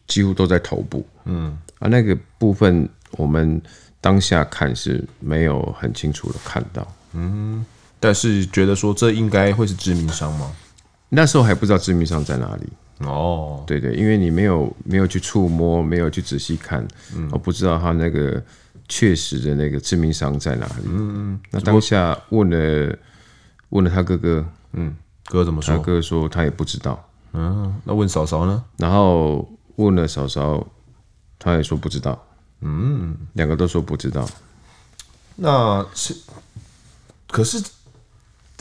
[0.06, 1.04] 几乎都在头部。
[1.26, 3.60] 嗯，啊，那个部分我们
[4.00, 6.88] 当下看是没有很清楚的看到。
[7.18, 7.66] 嗯，
[8.00, 10.52] 但是觉得说这应该会是致命伤吗？
[11.10, 13.64] 那时候还不知道致命伤在哪里哦。
[13.66, 18.44] 对对，因为你没有没有去触摸，没有去仔细看，嗯，我不知道他那个
[18.88, 20.84] 确实的那个致命伤在哪里。
[20.86, 22.98] 嗯，那当下问了
[23.70, 25.76] 问了他哥哥，嗯，哥怎么说？
[25.76, 27.02] 他哥说他也不知道。
[27.34, 28.64] 嗯，那问嫂嫂呢？
[28.78, 30.66] 然后问了嫂嫂，
[31.40, 32.22] 他也说不知道。
[32.60, 34.28] 嗯，两个都说不知道。
[35.38, 36.14] 那是。
[37.30, 37.62] 可是，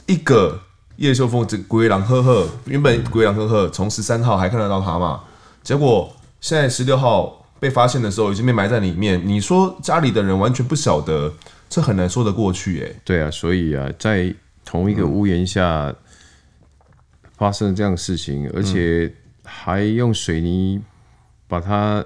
[0.06, 0.60] 一个
[0.96, 5.22] 叶秀凤这鬼狼呵呵，原本鬼狼呵呵，从十三号还看得到他嘛？
[5.62, 9.20] 结果现在十六号被发现的时候，已经被埋在里面。
[9.26, 11.32] 你说家里的人完全不晓得，
[11.68, 13.00] 这很难说得过去哎。
[13.04, 15.94] 对啊，所以啊，在同一个屋檐下
[17.36, 19.12] 发生这样的事情，而且
[19.44, 20.82] 还用水泥
[21.46, 22.04] 把它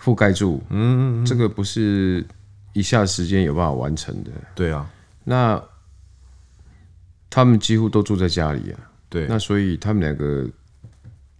[0.00, 2.26] 覆盖住，嗯嗯，这个不是
[2.72, 4.30] 一下时间有办法完成的。
[4.54, 4.88] 对啊。
[5.30, 5.62] 那
[7.28, 10.48] 他们几乎都住在家里啊，对，那所以他们两个，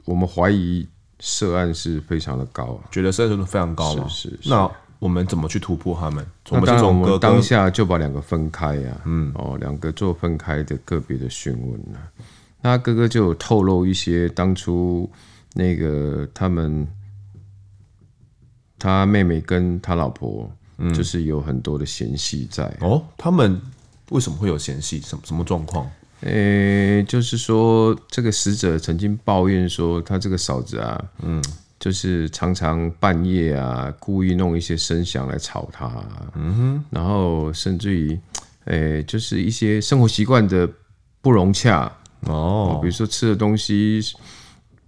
[0.05, 0.87] 我们怀疑
[1.21, 4.51] 涉案是非常的高啊，觉得涉案程度非常高嘛，是是，是。
[4.51, 6.27] 那我们怎么去突破他们？
[6.51, 12.13] 那当然，我们当下就把两个分开啊，嗯，哦，两个做分开的个别的询问啊。
[12.61, 15.11] 那哥哥就有透露一些当初
[15.55, 16.87] 那个他们，
[18.79, 23.59] 他妹妹跟他老婆，嗯，就是有很多的嫌隙在哦，他们。
[24.11, 25.01] 为什么会有嫌隙？
[25.01, 25.91] 什么什么状况？
[26.23, 31.43] 诶、欸，就是说，这个死者曾经抱怨说，他这个嫂子啊，嗯，
[31.79, 35.91] 就是常常半夜啊，故意弄一些声响来吵他，
[36.35, 38.19] 嗯哼，然后甚至于，
[38.65, 40.69] 诶、欸，就是一些生活习惯的
[41.21, 41.93] 不融洽。
[42.23, 44.01] 哦，比如说吃的东西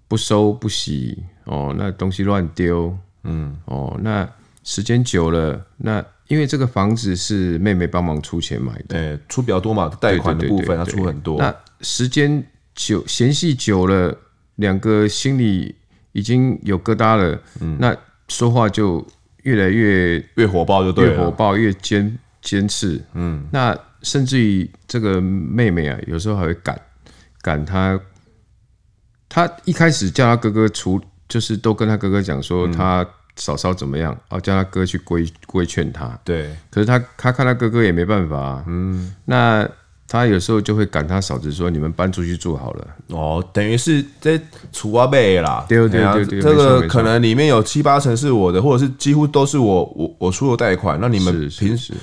[0.08, 4.28] 不收不洗哦，那东西乱丢，嗯，哦，那
[4.64, 12.42] 时间久了，那因为这个房子是妹妹帮忙出钱买的，欸、出比较多嘛，贷款的部分她出很多，那时间
[12.74, 14.16] 久嫌隙久了，
[14.56, 15.74] 两个心里。
[16.12, 19.06] 已经有疙瘩了，嗯，那说话就
[19.44, 26.76] 越来越越火爆，就对了，越火爆越尖尖刺，嗯，那甚至于这个妹妹啊，有时候还会赶
[27.42, 27.96] 赶他，
[29.28, 33.06] 他一开始叫他哥哥处，就是都跟他哥哥讲说他
[33.40, 39.68] 嫂嫂怎么样，哦，叫他哥去规规劝他，对，可是他他看他哥哥也没办法，嗯，那。
[40.12, 44.36] 他有时候就会赶他嫂子说：“你们搬出去住好了。”哦，等于是在
[44.72, 45.64] 厝仔买啦。
[45.68, 50.98] 对对对对，这个可能里面有七八成是我的，或者是几乎都是我我我出的贷款。
[51.00, 51.94] 那你们平时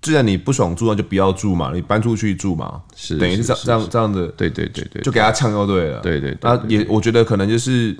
[0.00, 2.80] 既然你不爽住，那就不要住嘛，你搬出去住嘛。
[2.94, 4.28] 是，等于是这样这样这样的。
[4.28, 5.98] 对对对对，就给他呛就对了。
[5.98, 7.92] 对对，那也我觉得可能就是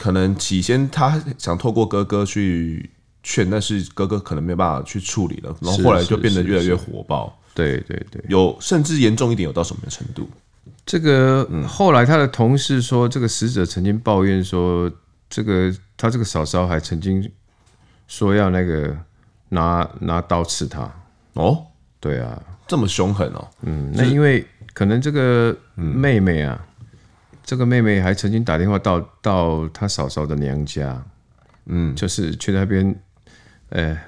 [0.00, 2.88] 可能起先他想透过哥哥去
[3.22, 7.38] 劝，但是哥哥可能没有办法去处理了，然后后来就变得越来越火爆。
[7.52, 10.26] 对对对，有甚至严重一点，有到什么程度？
[10.86, 14.90] 这个后来他的同事说，这个死者曾经抱怨说，
[15.28, 17.30] 这个他这个嫂嫂还曾经
[18.08, 18.96] 说要那个
[19.50, 20.90] 拿拿刀刺他。
[21.34, 21.66] 哦，
[22.00, 23.48] 对啊，这么凶狠哦。
[23.62, 26.64] 嗯，那因为可能这个妹妹啊，
[27.50, 31.04] 这个妹妹还曾经打电话到到她嫂嫂的娘家，
[31.66, 32.94] 嗯，就是去那边，
[33.70, 33.98] 呃，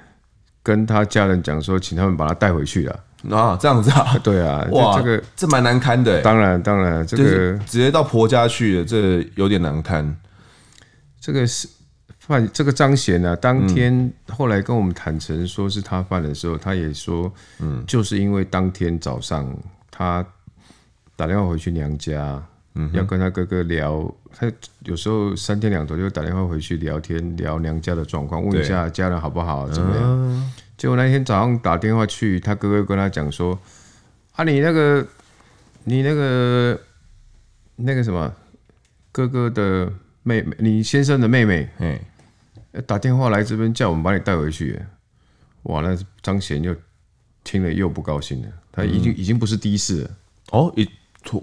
[0.63, 3.03] 跟她家人讲说，请他们把她带回去了。
[3.29, 6.21] 啊，这样子啊，对啊， 哇，这个这蛮难堪的。
[6.21, 10.15] 当然，当然，这个直接到婆家去了，这有点难堪。
[11.19, 11.67] 这个是
[12.19, 17.29] 犯这个张贤呢，当天后来跟我们坦诚说是他犯的时候，他也说，
[17.59, 19.53] 嗯，就是因为当天早上
[19.91, 20.25] 他
[21.17, 22.41] 打电话回去娘家，
[22.75, 24.51] 嗯，要跟他哥哥聊，他
[24.85, 30.51] 有时候三天两头就打电话回去聊天，聊娘家的状况，问一下家人好不好，怎么样。
[30.75, 33.57] 结果那天早上打电话去，他哥哥跟他讲说
[34.33, 35.07] ：“啊，你那个，
[35.83, 36.79] 你那个，
[37.75, 38.33] 那个什么，
[39.11, 39.91] 哥哥的
[40.23, 42.01] 妹妹，你先生的妹妹，哎，
[42.87, 44.79] 打电话来这边叫我们把你带回去。”
[45.63, 46.75] 哇，那张贤又
[47.43, 48.47] 听了又不高兴了。
[48.69, 50.11] 他已经、嗯、已经不是第一次了。
[50.51, 50.89] 哦，一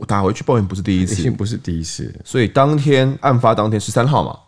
[0.06, 2.14] 打回去抱怨不是第一次，不是第一次。
[2.24, 4.38] 所以当天案发当天十三号嘛，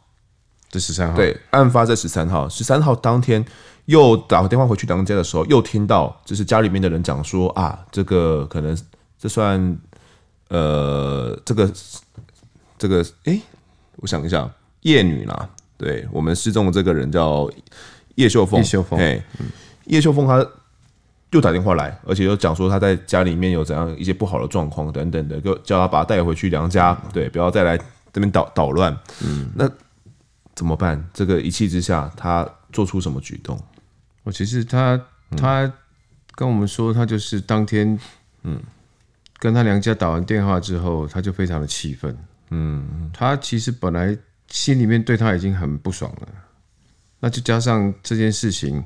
[0.70, 1.16] 这十三号。
[1.16, 3.44] 对，案发在十三号，十三号当天。
[3.86, 8.78] 又打个电话回去娘家的时候，又听到就是家里面的人讲说啊，这个可能
[9.18, 9.76] 这算
[10.50, 11.68] 呃，这个
[12.78, 13.40] 这个哎，
[13.96, 14.48] 我想一下，
[14.82, 17.50] 叶女啦，对我们失踪的这个人叫
[18.14, 19.20] 叶秀凤，叶秀凤，哎，
[19.86, 20.46] 叶秀凤她
[21.32, 27.76] 又打电话来，而且又讲说他在家里面有怎样一些不好的状况等等的，就叫他把他带回去娘家，对，不要再来
[28.12, 28.96] 这边捣捣乱。
[29.24, 29.68] 嗯，那
[30.54, 31.02] 怎么办？
[31.12, 33.58] 这个一气之下，他做出什么举动？
[34.22, 35.00] 我其实他
[35.36, 35.72] 他
[36.34, 37.98] 跟我们说，他就是当天，
[38.42, 38.60] 嗯，
[39.38, 42.16] 跟他娘家打完电话之后，他就非常的气愤，
[42.50, 44.16] 嗯，他其实本来
[44.48, 46.28] 心里面对他已经很不爽了，
[47.20, 48.84] 那就加上这件事情，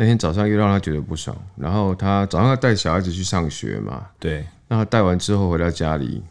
[0.00, 6.22] 那天早上又让他觉得不爽，然后他早上要带小孩子去上学嘛，对，那他带完之后回到家里，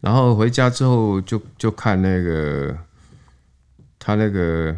[0.00, 2.76] 然后回家之后就就看那个
[3.98, 4.76] 他那个。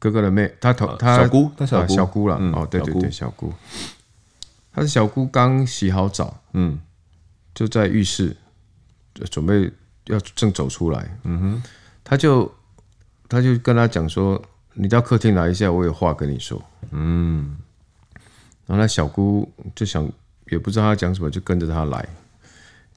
[0.00, 1.92] 哥哥的妹，他头他小姑，他小姑。
[1.92, 3.52] 小姑了哦，对对对，小姑，
[4.72, 6.78] 他的小姑刚洗好澡，嗯，
[7.52, 8.36] 就在浴室
[9.28, 9.68] 准备
[10.04, 11.62] 要正走出来，嗯哼，
[12.04, 12.48] 他就
[13.28, 14.40] 他就跟他讲说
[14.78, 16.62] ：“你到客厅来一下，我有话跟你说。”
[16.92, 17.56] 嗯，
[18.66, 20.08] 然后那小姑就想
[20.50, 22.08] 也不知道他讲什么，就跟着他来，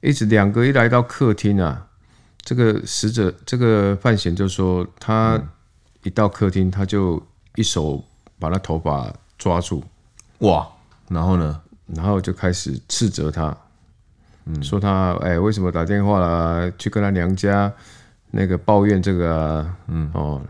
[0.00, 1.88] 一直两个一来到客厅啊，
[2.42, 5.40] 这个死者这个范闲就说他。
[6.04, 8.04] 一到客厅，他就一手
[8.36, 9.84] 把他头发抓住，
[10.38, 10.66] 哇！
[11.08, 11.62] 然后呢？
[11.94, 13.56] 然后就开始斥责他，
[14.46, 16.68] 嗯，说他哎，为什么打电话啦？
[16.76, 17.72] 去跟他娘家
[18.32, 20.42] 那个抱怨这个啊，嗯哦，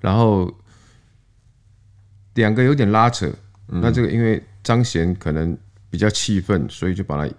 [0.00, 0.50] 然后
[2.36, 3.26] 两个有点拉扯，
[3.68, 5.58] 嗯、那这个因为张贤可能
[5.90, 7.34] 比较气愤，所以就把他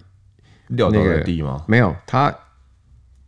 [0.67, 1.63] 撂倒在地吗？
[1.65, 2.31] 没有，他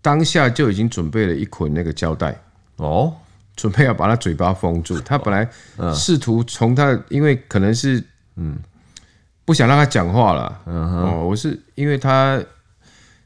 [0.01, 2.37] 当下就已经准备了一捆那个胶带。
[2.75, 3.15] 哦。
[3.55, 5.49] 准备要把他嘴巴封住，他本来
[5.93, 8.03] 试图从他，因为可能是
[8.35, 8.59] 嗯。
[9.45, 12.39] 不想让他讲话了，哦，我是因为他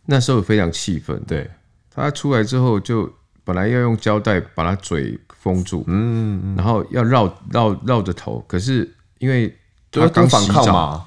[0.06, 1.52] 那时候非常气愤，对，
[1.94, 9.54] 他出来之后就本来要用胶带把他嘴封住，嗯，然后要绕绕绕着头，可是因为
[9.92, 11.06] 他刚洗澡嘛，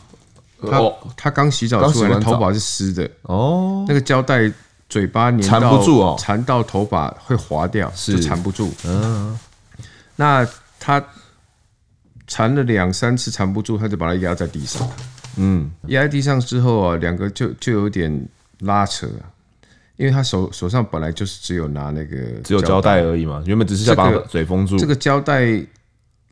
[0.61, 4.53] 他他刚洗澡出来的头发是湿的，哦，那个胶带
[4.89, 9.39] 嘴巴粘缠不住哦，缠到头发会滑掉，就缠不住，嗯，
[10.17, 10.47] 那
[10.79, 11.03] 他
[12.27, 14.87] 缠了两三次缠不住，他就把它压在地上，
[15.37, 18.29] 嗯，压在地上之后啊，两个就就有点
[18.61, 19.09] 拉扯。
[19.97, 24.77] 因为他手手上本来就是只有拿那个只有胶带而已嘛，原本只是想把嘴封住。
[24.77, 25.47] 这个胶带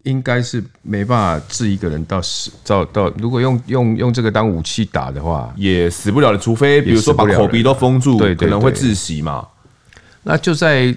[0.03, 6.37] 应该是没办法治一个人到死，到到如果用用用这个当武器打的话，也死不了的。
[6.37, 9.49] 除非比如说把口鼻都封住，对，可能会窒息嘛。
[10.23, 10.95] 那就在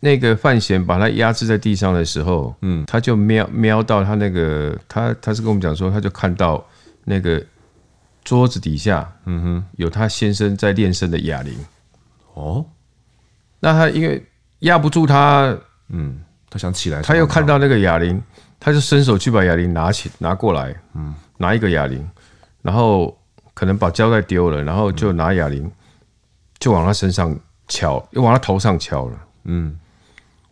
[0.00, 6.62] 那个范闲把他压制在地上的时候，嗯，他就瞄瞄到他那个他他是跟我们讲说，他就看到
[7.04, 7.42] 那个
[8.22, 11.54] 桌子底下，嗯哼，有他先生在练身的哑铃。
[12.34, 12.64] 哦，
[13.60, 14.24] 那他因为
[14.60, 15.56] 压不住他，
[15.88, 18.22] 嗯，他想起来，他又看到那个哑铃，
[18.58, 22.08] 他就伸手去把哑铃拿起拿过来，嗯，拿一个哑铃，
[22.62, 23.16] 然后
[23.54, 25.70] 可能把胶带丢了，然后就拿哑铃
[26.58, 29.78] 就往他身上敲，又往他头上敲了，嗯，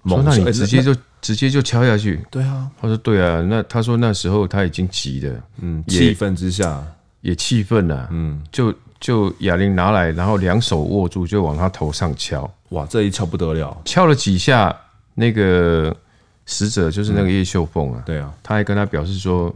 [0.03, 6.83] 猛那你直接就直接就敲下去，对啊，他说对啊，那他说那时候他已经急了，嗯，气愤之下。
[7.23, 8.75] 也气愤了，嗯，就。
[9.01, 12.49] 就哑铃拿来，然后两手握住，就往他头上敲。
[12.69, 14.75] 哇，这一敲不得了，敲了几下，
[15.15, 15.97] 那个
[16.45, 19.53] 死者就是那个叶秀凤啊、嗯，对啊，他还跟他表示说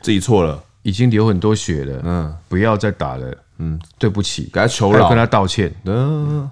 [0.00, 5.72] 自己错了，已经流很多血了，嗯，不要再打了，嗯，对不起，给他求饶，跟他道歉。
[5.84, 6.50] 嗯，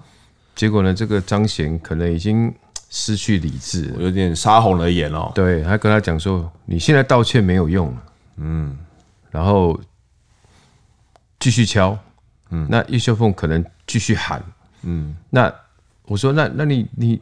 [0.55, 2.53] 结果呢，这个张贤可能已经
[2.91, 5.31] 失去理智，有点杀红了眼哦。
[5.33, 7.91] 对，他跟他讲说，你现在道歉没有用，
[8.37, 8.77] 嗯，
[9.31, 9.77] 然后。
[11.41, 11.97] 继续敲，
[12.51, 14.41] 嗯，那叶秀凤可能继续喊，
[14.83, 15.51] 嗯，那
[16.03, 17.19] 我说，那那你你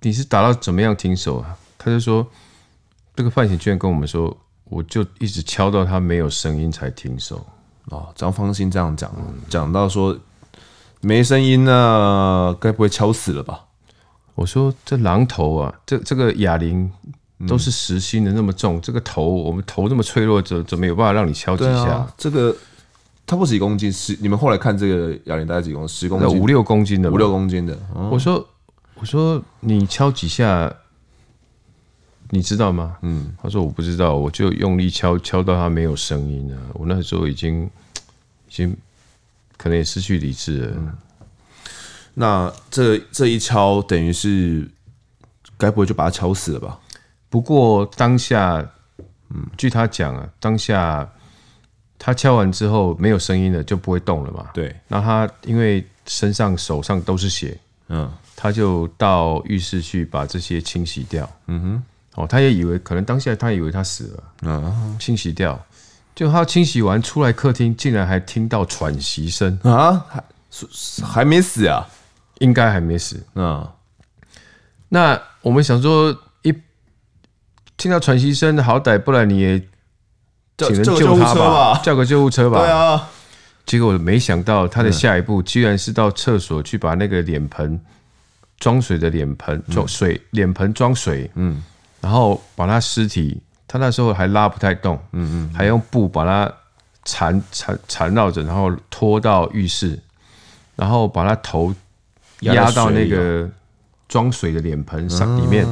[0.00, 1.56] 你是打到怎么样停手啊？
[1.78, 2.26] 他就说，
[3.14, 7.46] 这个范闲居然跟我们说，我就一直敲到他没有声音才停手。
[7.84, 9.14] 哦，张芳兴这样讲，
[9.48, 10.18] 讲到说
[11.00, 13.66] 没声音呢，该不会敲死了吧？
[14.34, 16.90] 我说这榔头啊，这这个哑铃
[17.46, 22.04] 都是实心的，那么重，这个头我们头那么脆弱，怎怎么有办法让你敲几下？
[22.18, 22.52] 这个。
[23.26, 25.96] 他不止一公斤，十你们后来看这个哑铃大概几公斤？
[25.96, 27.74] 十公斤，五六公斤的，五六公斤的。
[27.94, 28.46] 哦、我说，
[28.96, 30.70] 我说你敲几下，
[32.28, 32.98] 你知道吗？
[33.00, 36.60] 嗯，他说我不知道，我就用力敲，敲到它没有声音了。
[36.74, 38.76] 我那时候已经，已经
[39.56, 40.74] 可能也失去理智了。
[40.76, 40.92] 嗯、
[42.12, 44.68] 那这这一敲，等于是
[45.56, 46.78] 该不会就把它敲死了吧？
[47.30, 48.62] 不过当下，
[49.30, 51.10] 嗯，据他讲啊，当下。
[51.98, 54.46] 他敲完之后没有声音了，就不会动了嘛。
[54.52, 54.74] 对。
[54.88, 57.56] 那他因为身上、手上都是血，
[57.88, 61.28] 嗯，他就到浴室去把这些清洗掉。
[61.46, 61.82] 嗯哼。
[62.16, 65.58] 哦，他也以为可能当下他以为他死了，嗯，清洗掉。
[66.14, 70.24] 就他清洗完出来客厅，竟然还听到喘息声啊，还
[71.02, 71.88] 还没死啊？
[72.38, 73.24] 应该还没死。
[73.34, 73.66] 嗯。
[74.90, 76.54] 那我们想说，一
[77.76, 79.68] 听到喘息声，好歹不然你也。
[80.58, 82.60] 请人救他吧，叫个救护车吧。
[82.60, 83.08] 对啊，
[83.66, 87.80] 结果没想到他的下一步居然是到厕所去把那个脸盆
[88.58, 91.62] 装水的脸盆装水，脸盆装水，嗯，
[92.00, 96.52] 然后把他尸体，他那时候还拉不太动，嗯嗯，还用布把他
[97.04, 99.98] 缠缠缠绕着，然后拖到浴室，
[100.76, 101.74] 然后把他头
[102.40, 103.48] 压到那个
[104.08, 105.66] 装水的脸盆上里面，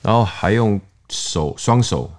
[0.00, 2.10] 然后还用手双手。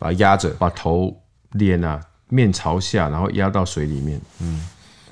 [0.00, 1.14] 把它压着，把头、
[1.50, 4.18] 脸啊面朝下，然后压到水里面。
[4.40, 4.66] 嗯，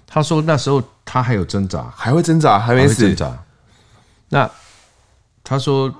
[0.06, 3.14] 他说那时候他还有挣扎，还会挣扎，还没死。
[4.30, 4.50] 那
[5.44, 5.94] 他说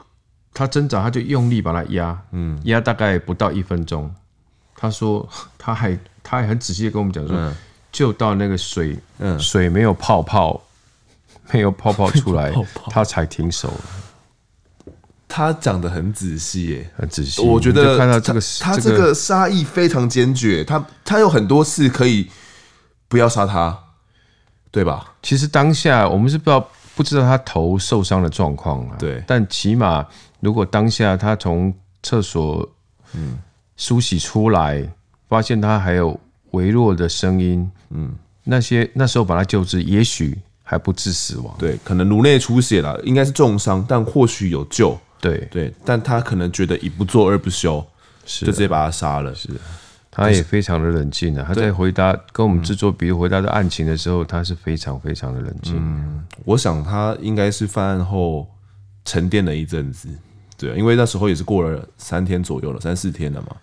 [0.55, 4.11] 他挣扎，他就用力把它压，嗯，压大概不到一分钟。
[4.75, 7.55] 他说 他还他还很仔细的跟我们讲说，嗯、
[7.93, 10.59] 就到那个水，嗯，水没有泡泡，
[11.53, 13.71] 没有泡泡出来， 泡泡他才停手。
[15.29, 17.43] 他讲的很仔细，耶，很仔细。
[17.43, 20.65] 我觉得看到这个，他这个杀意非常坚决。
[20.65, 22.29] 他他有很多次可以
[23.09, 23.79] 不要杀他，
[24.71, 25.13] 对吧？
[25.23, 28.97] 其实当下我们是不知道不知道他头受伤的状况啊。
[28.99, 30.05] 对，但起码
[30.41, 31.73] 如果当下他从
[32.03, 32.67] 厕所
[33.13, 33.39] 嗯
[33.77, 34.83] 梳洗出来，
[35.29, 36.19] 发现他还有
[36.53, 38.15] 微弱的声音，嗯，
[38.45, 41.55] 那些那时候把他救治，也许还不致死亡。
[41.59, 44.99] 对，可能颅内出血了，应该是重伤，但或许有救。
[45.21, 47.85] 对对，但他可能觉得一不做二不休，
[48.25, 49.35] 是就直接把他杀了。
[49.35, 49.49] 是，
[50.11, 51.45] 他也非常的冷静啊。
[51.47, 55.77] 他在回答跟我们制作，比如回答的案情的时候，他是非常非常的冷静。
[55.77, 58.47] 嗯，我想他应该是犯案后
[59.05, 60.09] 沉淀了一阵子，
[60.57, 63.57] 对，因为那时候也是过了三天左右了，三四天了嘛。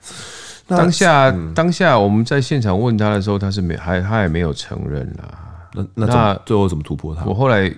[0.68, 5.70] 当下、嗯、当下我们在现场问他的时候，他是没还他也没有承认啦。
[5.74, 7.24] 那那，那最后怎么突破他？
[7.26, 7.72] 我后来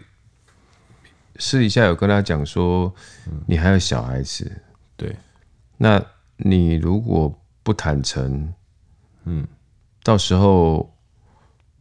[1.38, 2.94] 私底下有跟他讲说，
[3.46, 4.52] 你还有小孩子，
[4.96, 5.16] 对，
[5.78, 6.04] 那
[6.38, 7.34] 你如果
[7.64, 8.54] 不坦诚，
[9.26, 9.48] 嗯，
[10.04, 10.92] 到时候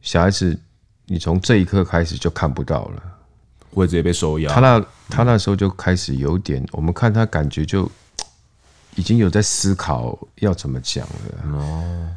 [0.00, 0.58] 小孩子
[1.06, 3.02] 你从这一刻开始就看不到了，
[3.72, 4.52] 会直接被收押。
[4.52, 7.90] 他那他那时候就开始有点，我们看他感觉就
[8.94, 11.58] 已经有在思考要怎么讲了。
[11.58, 12.08] 哦，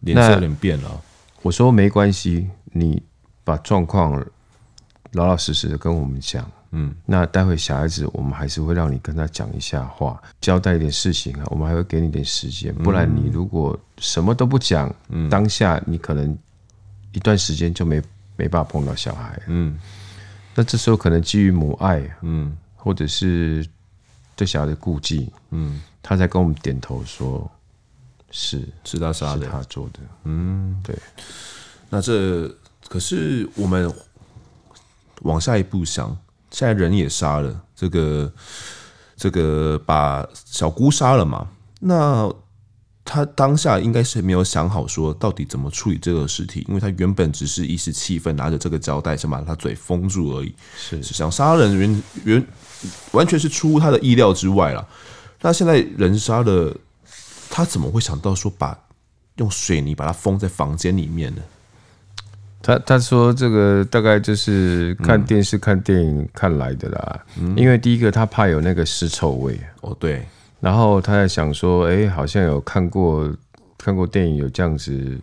[0.00, 1.00] 脸色有点变了。
[1.42, 3.02] 我说没关系，你
[3.44, 4.24] 把状况
[5.12, 6.50] 老老实实的跟我们讲。
[6.70, 11.44] 嗯，那待会小孩子，我们还是会让你跟他讲一下话，交代一点事情啊。
[11.46, 16.36] 我们还会给你点时间，不然你如果什么都不讲，嗯，当下你可能
[17.12, 18.02] 一段时间就没
[18.36, 19.40] 没办法碰到小孩。
[19.46, 19.78] 嗯，
[20.54, 23.66] 那这时候可能基于母爱，嗯，或者是
[24.36, 27.50] 对小孩的顾忌，嗯，他才跟我们点头说，
[28.30, 30.00] 是是他杀的，是他做的。
[30.24, 30.94] 嗯，对。
[31.88, 32.46] 那这
[32.90, 33.90] 可是我们
[35.22, 36.16] 往下一步想。
[36.50, 38.32] 现在人也杀了，这个
[39.16, 41.46] 这个把小姑杀了嘛？
[41.80, 42.32] 那
[43.04, 50.54] 他当下应该是没有想好说到底怎么处理这个尸体，因为他原本只是一时气愤，拿着这个胶带想把他嘴封住而已。
[50.74, 52.46] 是，是想杀人原原
[53.12, 54.88] 完全是出乎他的意料之外了。
[55.42, 56.74] 那现在人杀了，
[57.50, 58.78] 他怎么会想到说把
[59.36, 61.42] 用水泥把它封在房间里面呢？
[62.60, 69.58] 他他说这个大概就是看电视、看电影看来的啦，嗯、因为第一个他怕有那个尸臭味。
[69.80, 70.26] 哦，对，
[70.58, 73.32] 然后他在想说，哎、欸，好像有看过
[73.78, 75.18] 看过电影，有这样子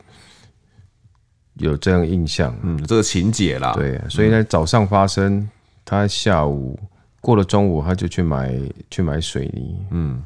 [1.56, 5.48] 有这样印象，嗯，这个情节啦，对，所以呢早上发生，
[5.84, 6.80] 他下午
[7.20, 8.58] 过了中午，他就去买
[8.90, 10.24] 去买水泥，嗯，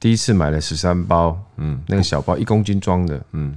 [0.00, 3.54] 第一次买了十三包，嗯，那个小包一公斤装的，嗯，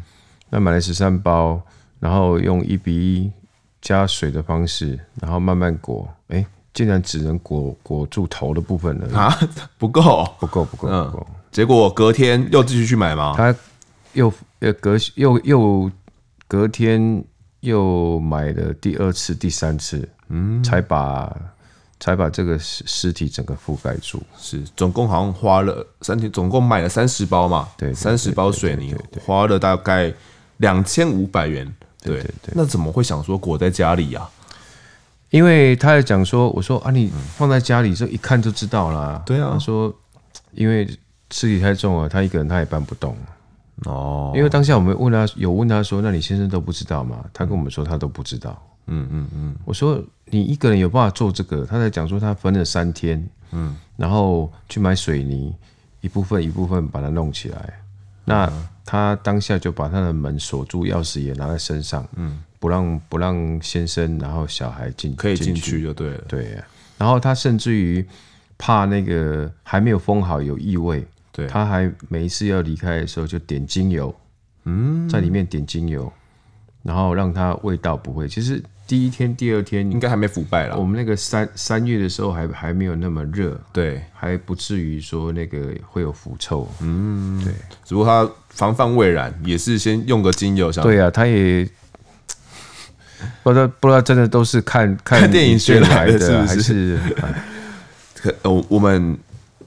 [0.50, 1.60] 那买了十三包。
[2.02, 3.32] 然后用一比一
[3.80, 6.43] 加水的方式，然后慢慢裹，哎，
[6.74, 9.39] 竟然只能裹裹住头的部分了啊！
[9.78, 11.28] 不够，不够，不够，嗯、不够。
[11.52, 13.34] 结果隔天又继续去买吗？
[13.38, 13.56] 他
[14.14, 15.91] 又呃隔又又
[16.47, 17.24] 隔天
[17.60, 21.32] 又买了第二次、第三次，嗯，才把
[21.99, 24.22] 才把这个尸尸体整个覆盖住。
[24.38, 30.12] 是，总共好像花了三天，总共买了三十包嘛，对，三十包水泥，花了大概
[30.58, 31.72] 两千五百元。
[32.02, 34.28] 对对对，那怎么会想说裹在家里呀？
[35.30, 39.22] 因为他在讲说，我说啊，你放在家里，这一看就知道啦。
[39.26, 39.93] 对啊，他说，
[40.52, 40.86] 因为
[41.32, 43.16] 尸体太重了，他一个人他也搬不动。
[43.86, 47.24] 哦，因为当下我们问他，有问他说，那你先生都不知道吗？
[47.32, 48.62] 他跟我们说他都不知道。
[48.88, 51.66] 嗯嗯嗯，我说你一个人有办法做这个？
[51.66, 55.56] 他在讲说他分了三天，嗯，然后去买水泥，
[56.02, 57.81] 一部分一部分把它弄起来。
[58.26, 58.51] 那
[58.86, 66.57] 他当下就把他的门锁住，钥匙也拿在身上，嗯，不让不让先生，然后小孩进可以进去就对了，对。
[66.97, 68.05] 然后他甚至于
[68.57, 74.13] 怕那个还没有封好有异味，对，他还每一次要离开的时候就点精油，
[74.65, 76.11] 嗯，在里面点精油，
[76.84, 78.28] 然后让它味道不会。
[78.28, 78.63] 其实。
[78.92, 80.78] 第一天、第二天应该还没腐败了。
[80.78, 86.68] 我们那个三三月的时候还还没有那么热，对，还不至于说那个会有腐臭。
[86.82, 87.54] 嗯，对。
[87.86, 90.70] 只不过他防范未然，也是先用个精油。
[90.74, 91.66] 对啊，他也
[93.42, 96.46] 不知道不知道，真的都是 看看电影学来的，是不是？
[96.46, 97.00] 还是
[98.16, 99.18] 可呃，我们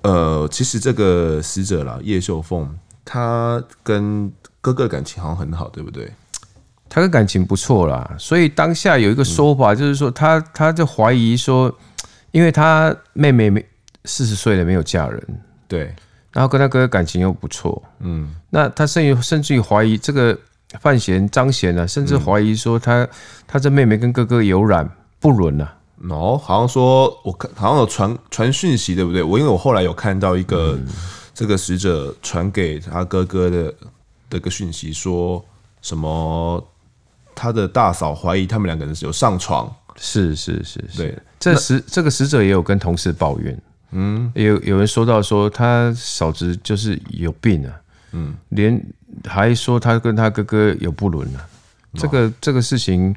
[0.03, 2.69] 呃，其实这个死者啦，叶秀凤，
[3.07, 6.13] 她跟哥哥感情好像很好，对不对？
[6.95, 11.77] 他跟感情不错啦，所以当下有一个说法，就是说他他就怀疑说，
[12.31, 13.67] 因为他妹妹没
[14.05, 15.21] 四十岁了没有嫁人，
[15.67, 15.93] 对，
[16.31, 20.39] 然后跟他哥哥感情又不错，嗯，那他甚至甚至于怀疑这个
[20.79, 23.05] 范闲张贤呢，甚至怀疑说他
[23.45, 24.89] 他这妹妹跟哥哥有染
[25.19, 25.77] 不伦啊，
[26.11, 29.21] 哦，好像说我看好像有传传讯息对不对？
[29.21, 30.79] 我因为我后来有看到一个
[31.35, 33.75] 这个使者传给他哥哥的
[34.31, 35.45] 这个讯息，说
[35.83, 36.65] 什么？
[37.35, 43.59] 他的大嫂怀疑他们两个人是有上床，是是是，是，对，这死这个死者也有跟同事抱怨，
[43.93, 47.73] 嗯，有有人说到说他嫂子就是有病啊，
[48.13, 48.81] 嗯，连
[49.25, 51.47] 还说他跟他哥哥有不伦啊，
[51.95, 53.15] 这个这个事情，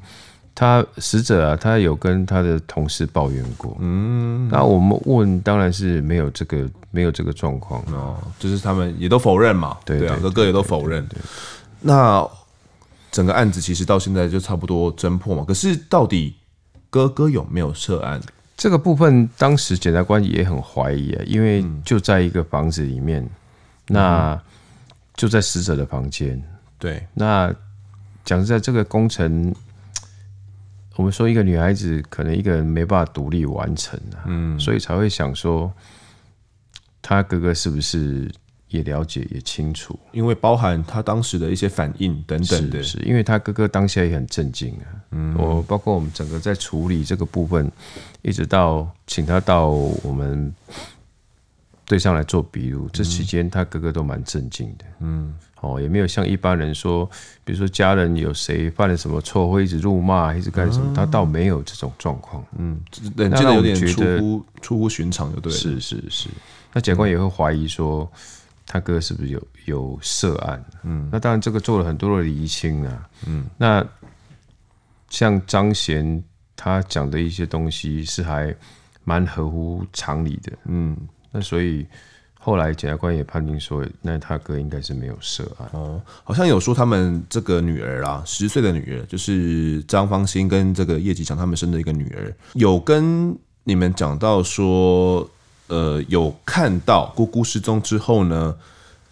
[0.53, 7.82] 他死者啊，他有跟他的同事抱怨过，嗯，那我们问当然是没有这个没有这个状况。
[7.93, 11.07] 哦，就是他们也都否认嘛，对啊，哥哥也都否认。
[11.80, 12.28] 那
[13.12, 15.43] 整个案子其实到现在就差不多侦破嘛。
[15.45, 16.36] 可是到底
[16.89, 18.22] 哥哥有没有涉案？
[18.55, 23.30] 这个部分当时检察官也很怀疑啊，因为就在一个房子里面，嗯、
[23.88, 24.41] 那
[25.16, 26.41] 就在死者的房间。
[26.80, 27.53] 对，那
[28.26, 29.53] 讲实在，这个工程，
[30.95, 35.72] 我们说一个女孩子可能一个人没办法独立完成啊，嗯，所以才会想说，
[37.01, 38.32] 他哥哥是不是？
[38.70, 44.86] 也了解也清楚，因为包含他当时的一些反应等等的，是，是因为他哥哥当下也很震惊啊。
[45.11, 47.72] 嗯，我包括我们整个在处理这个部分，
[48.22, 50.53] 一直到请他到我们
[51.86, 54.84] 队上来做笔录，这期间他哥哥都蛮震惊的。
[54.99, 57.09] 嗯，哦，也没有像一般人说，
[57.45, 62.43] 比如说家人有谁犯了什么错，会一直辱骂，一直干什么，他倒没有这种状况。
[62.57, 62.78] 嗯，
[63.15, 65.57] 冷静的有点出乎出乎寻常，就对了。
[65.57, 66.28] 是是是，
[66.74, 68.11] 那检官也会怀疑说。
[68.70, 70.61] 他哥是不是有有涉案？
[70.84, 73.09] 嗯，那当然这个做了很多的厘清啊。
[73.26, 73.84] 嗯，那
[75.09, 76.22] 像张贤
[76.53, 78.53] 他讲的一些东西是还
[79.05, 80.51] 蛮合乎常理的。
[80.65, 80.97] 嗯，
[81.32, 81.88] 那所以
[82.34, 85.70] 后来检察官也判定说，那他哥应该是没有涉案。
[85.72, 95.26] 哦，好像有说他们这个女儿啦，十岁的女儿，就是张芳心跟这个叶吉强他们生的一个女儿，有跟你们讲到说。
[95.68, 98.55] 呃，有看到姑姑失踪之后呢，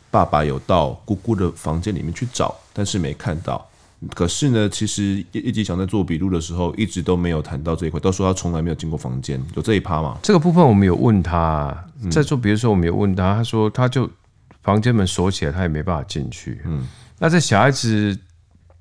[0.09, 3.67] 爸爸有到姑姑的房间里面去找，但是没看到。
[4.13, 10.17] 可是呢，其实叶吉强在做笔录的时候，一直都没有谈到这一块，都说他从来没有进过房间，有这一趴吗？
[10.21, 11.75] 这个部分我们有问他，
[12.11, 14.09] 在做笔录的时候，我们有问他，他说他就
[14.61, 16.61] 房间门锁起来，他也没办法进去。
[16.65, 16.85] 嗯，
[17.17, 18.17] 那这小孩子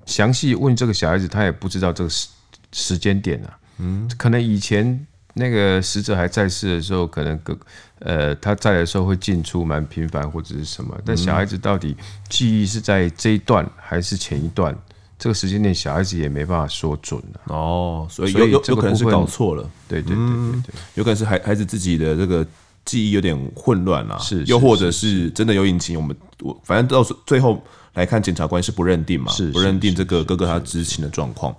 [0.05, 2.27] 详细问这个小孩子，他也不知道这个时
[2.71, 3.57] 时间点啊。
[3.79, 5.05] 嗯，可能以前。
[5.37, 7.57] 那个死者还在世的时候，可能个
[7.99, 11.95] 呃他在的时候会进出蛮频繁或者是什么，但小孩子到底
[12.29, 14.73] 记忆是在这一段还是前一段，
[15.19, 17.41] 这个时间点小孩子也没办法说准了。
[17.53, 22.47] 哦，所以有有有可能是搞错了，对对对对对，有可能是孩孩子自己的这个
[22.85, 27.61] 记忆有点混乱了，是，又或者是真的有隐情，我们我反正到最后。
[27.95, 29.31] 来看，检察官是不认定嘛？
[29.31, 31.55] 是不认定这个哥哥他知情的状况。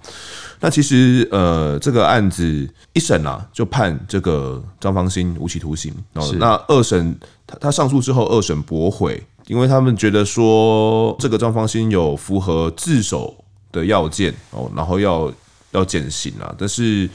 [0.60, 5.92] 那其实呃，这个案子一审啊，就判这个张方兴无期徒刑。
[6.12, 13.34] 哦，那二审他他上诉之后，二审驳回，因为他们觉得说这个张方兴有符合自首
[13.72, 15.32] 的要件哦，然后要
[15.72, 16.54] 要减刑啊。
[16.58, 17.08] 但是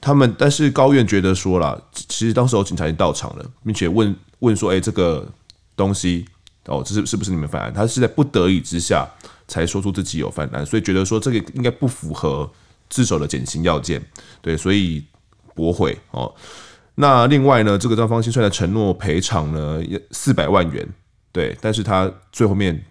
[0.00, 5.28] 他们但是高院觉得说了，其实当时候警察已经到场了，并且问问说，哎，这个
[5.76, 6.26] 东西。
[6.66, 7.72] 哦，这是是不是你们犯案？
[7.72, 9.08] 他是在不得已之下
[9.46, 12.50] 才说出自己有犯案，所以觉得说这个应该不符合
[12.90, 14.04] 自首的减刑要件，
[14.42, 15.04] 对，所以
[15.54, 16.34] 驳回哦。
[16.96, 20.84] 那另外呢，这个张芳心虽然承诺赔偿呢四百万元，
[21.30, 22.84] 对，但是他最后面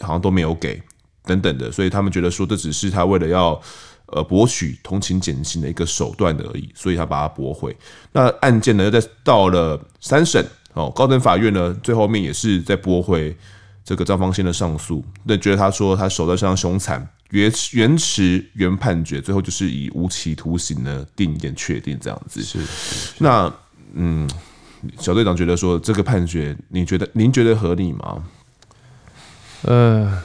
[0.00, 0.80] 好像都没有给
[1.24, 3.60] 等等的，所以他们觉得说这只是他为了要
[4.06, 7.76] 呃博取同情减刑的一个手段而已，所以他把它驳回。
[8.12, 10.42] 那案件呢又在到了三审。
[10.74, 13.36] 哦，高等法院呢，最后面也是在驳回
[13.84, 22.40] 这个张芳心的上诉，那觉得他说他手段相当凶残，原原持原判决，最后就是以无期徒刑的定谳确定这样子。
[22.40, 22.60] 是，
[23.18, 23.52] 那
[23.94, 24.30] 嗯，
[24.98, 28.24] 小队长觉得说这个判决，你觉得您觉得合理吗？
[29.62, 30.22] 呃，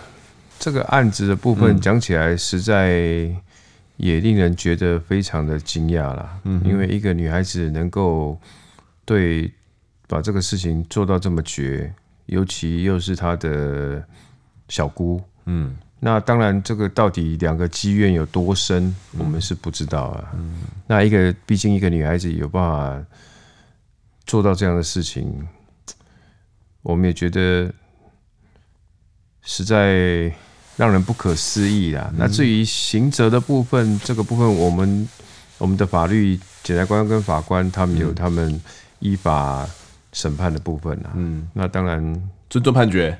[0.59, 2.89] 这个案子的部分讲起来实在
[3.97, 6.37] 也令人觉得非常的惊讶啦。
[6.43, 8.39] 嗯，因为一个女孩子能够
[9.05, 9.51] 对。
[10.07, 11.91] 把这个事情做到这么绝，
[12.27, 14.03] 尤其又是他的
[14.69, 20.31] 小姑，嗯，那当然这个到底两个积怨有多深，我们是不知道啊。
[20.35, 23.05] 嗯，那一个毕竟一个女孩子有办法
[24.25, 25.47] 做到这样的事情，
[26.83, 27.73] 我们也觉得
[29.41, 30.31] 实在
[30.77, 32.13] 让人不可思议啦。
[32.15, 35.09] 那至于刑责的部分，这个部分我们
[35.57, 38.61] 我们的法律检察官跟法官他们有他们
[38.99, 39.67] 依法。
[40.15, 42.01] 审判的部分啊，嗯，那当然
[42.49, 43.19] 尊重判决，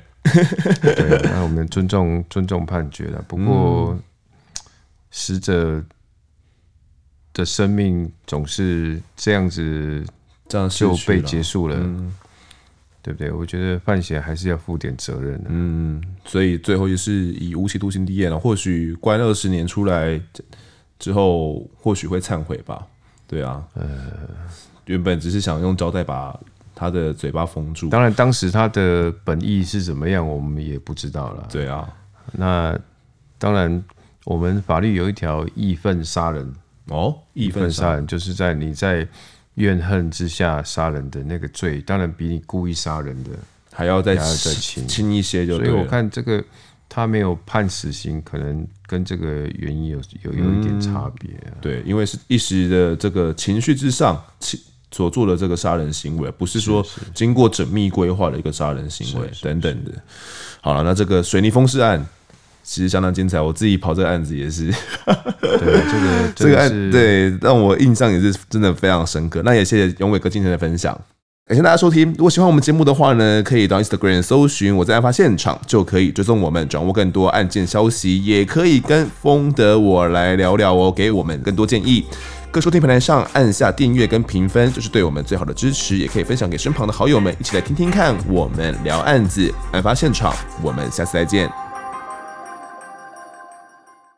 [0.80, 3.22] 对，那我们尊重尊重判决了。
[3.28, 3.94] 不过，
[5.10, 5.84] 死者
[7.34, 10.02] 的生命总是这样子，
[10.48, 11.76] 这样就被结束了，
[13.02, 13.30] 对不对？
[13.30, 18.38] 我觉得范闲还是要负点责任的，嗯，所以最后就是以无期徒刑立案了。
[18.38, 20.18] 或许关二十年出来
[20.98, 22.86] 之后，或许会忏悔吧。
[23.26, 23.86] 对啊，呃，
[24.86, 26.34] 原本只是想用胶带把。
[26.78, 27.88] 他的嘴巴封住。
[27.88, 31.48] 当然，当时他的本意是怎么样，我们也不知道了。
[31.50, 31.88] 对啊，
[32.32, 32.78] 那
[33.38, 33.82] 当然，
[34.24, 36.54] 我们法律有一条义愤杀人
[36.88, 39.08] 哦，义愤杀人就是在你在
[39.54, 43.30] 怨恨之下杀人的那个罪，当然比你故意杀人的
[43.72, 45.56] 还要再轻轻一些就。
[45.56, 46.44] 所以我看这个
[46.90, 51.56] 他没有判死刑，可能跟这个原因有有有一点差别、啊嗯。
[51.62, 54.22] 对，因为是一时的这个情绪之上
[54.96, 56.82] 所做的这个杀人行为，不是说
[57.14, 59.92] 经过缜密规划的一个杀人行为等等的。
[60.62, 62.02] 好了，那这个水泥封尸案
[62.62, 64.72] 其实相当精彩，我自己跑这个案子也是。
[65.38, 69.42] 对，这个这个案对让我印象也是真的非常深刻。
[69.44, 70.98] 那也谢谢永伟哥今天的分享。
[71.46, 72.08] 感谢大家收听。
[72.18, 78.24] 如果喜欢我们节目的话呢，可以到 Instagram 搜寻我在案发现场，就可以追踪我们，掌握更多案件消息。
[78.24, 82.04] 也可以跟风德我来聊聊哦，给我们更多建议。
[82.50, 85.98] 各收听平台上按下订阅跟评分，就是对我们最好的支持。
[85.98, 90.34] 也可以分享给身旁的好友们，一起来听听看我们聊案子、案发现场。
[90.62, 91.65] 我们下次再见。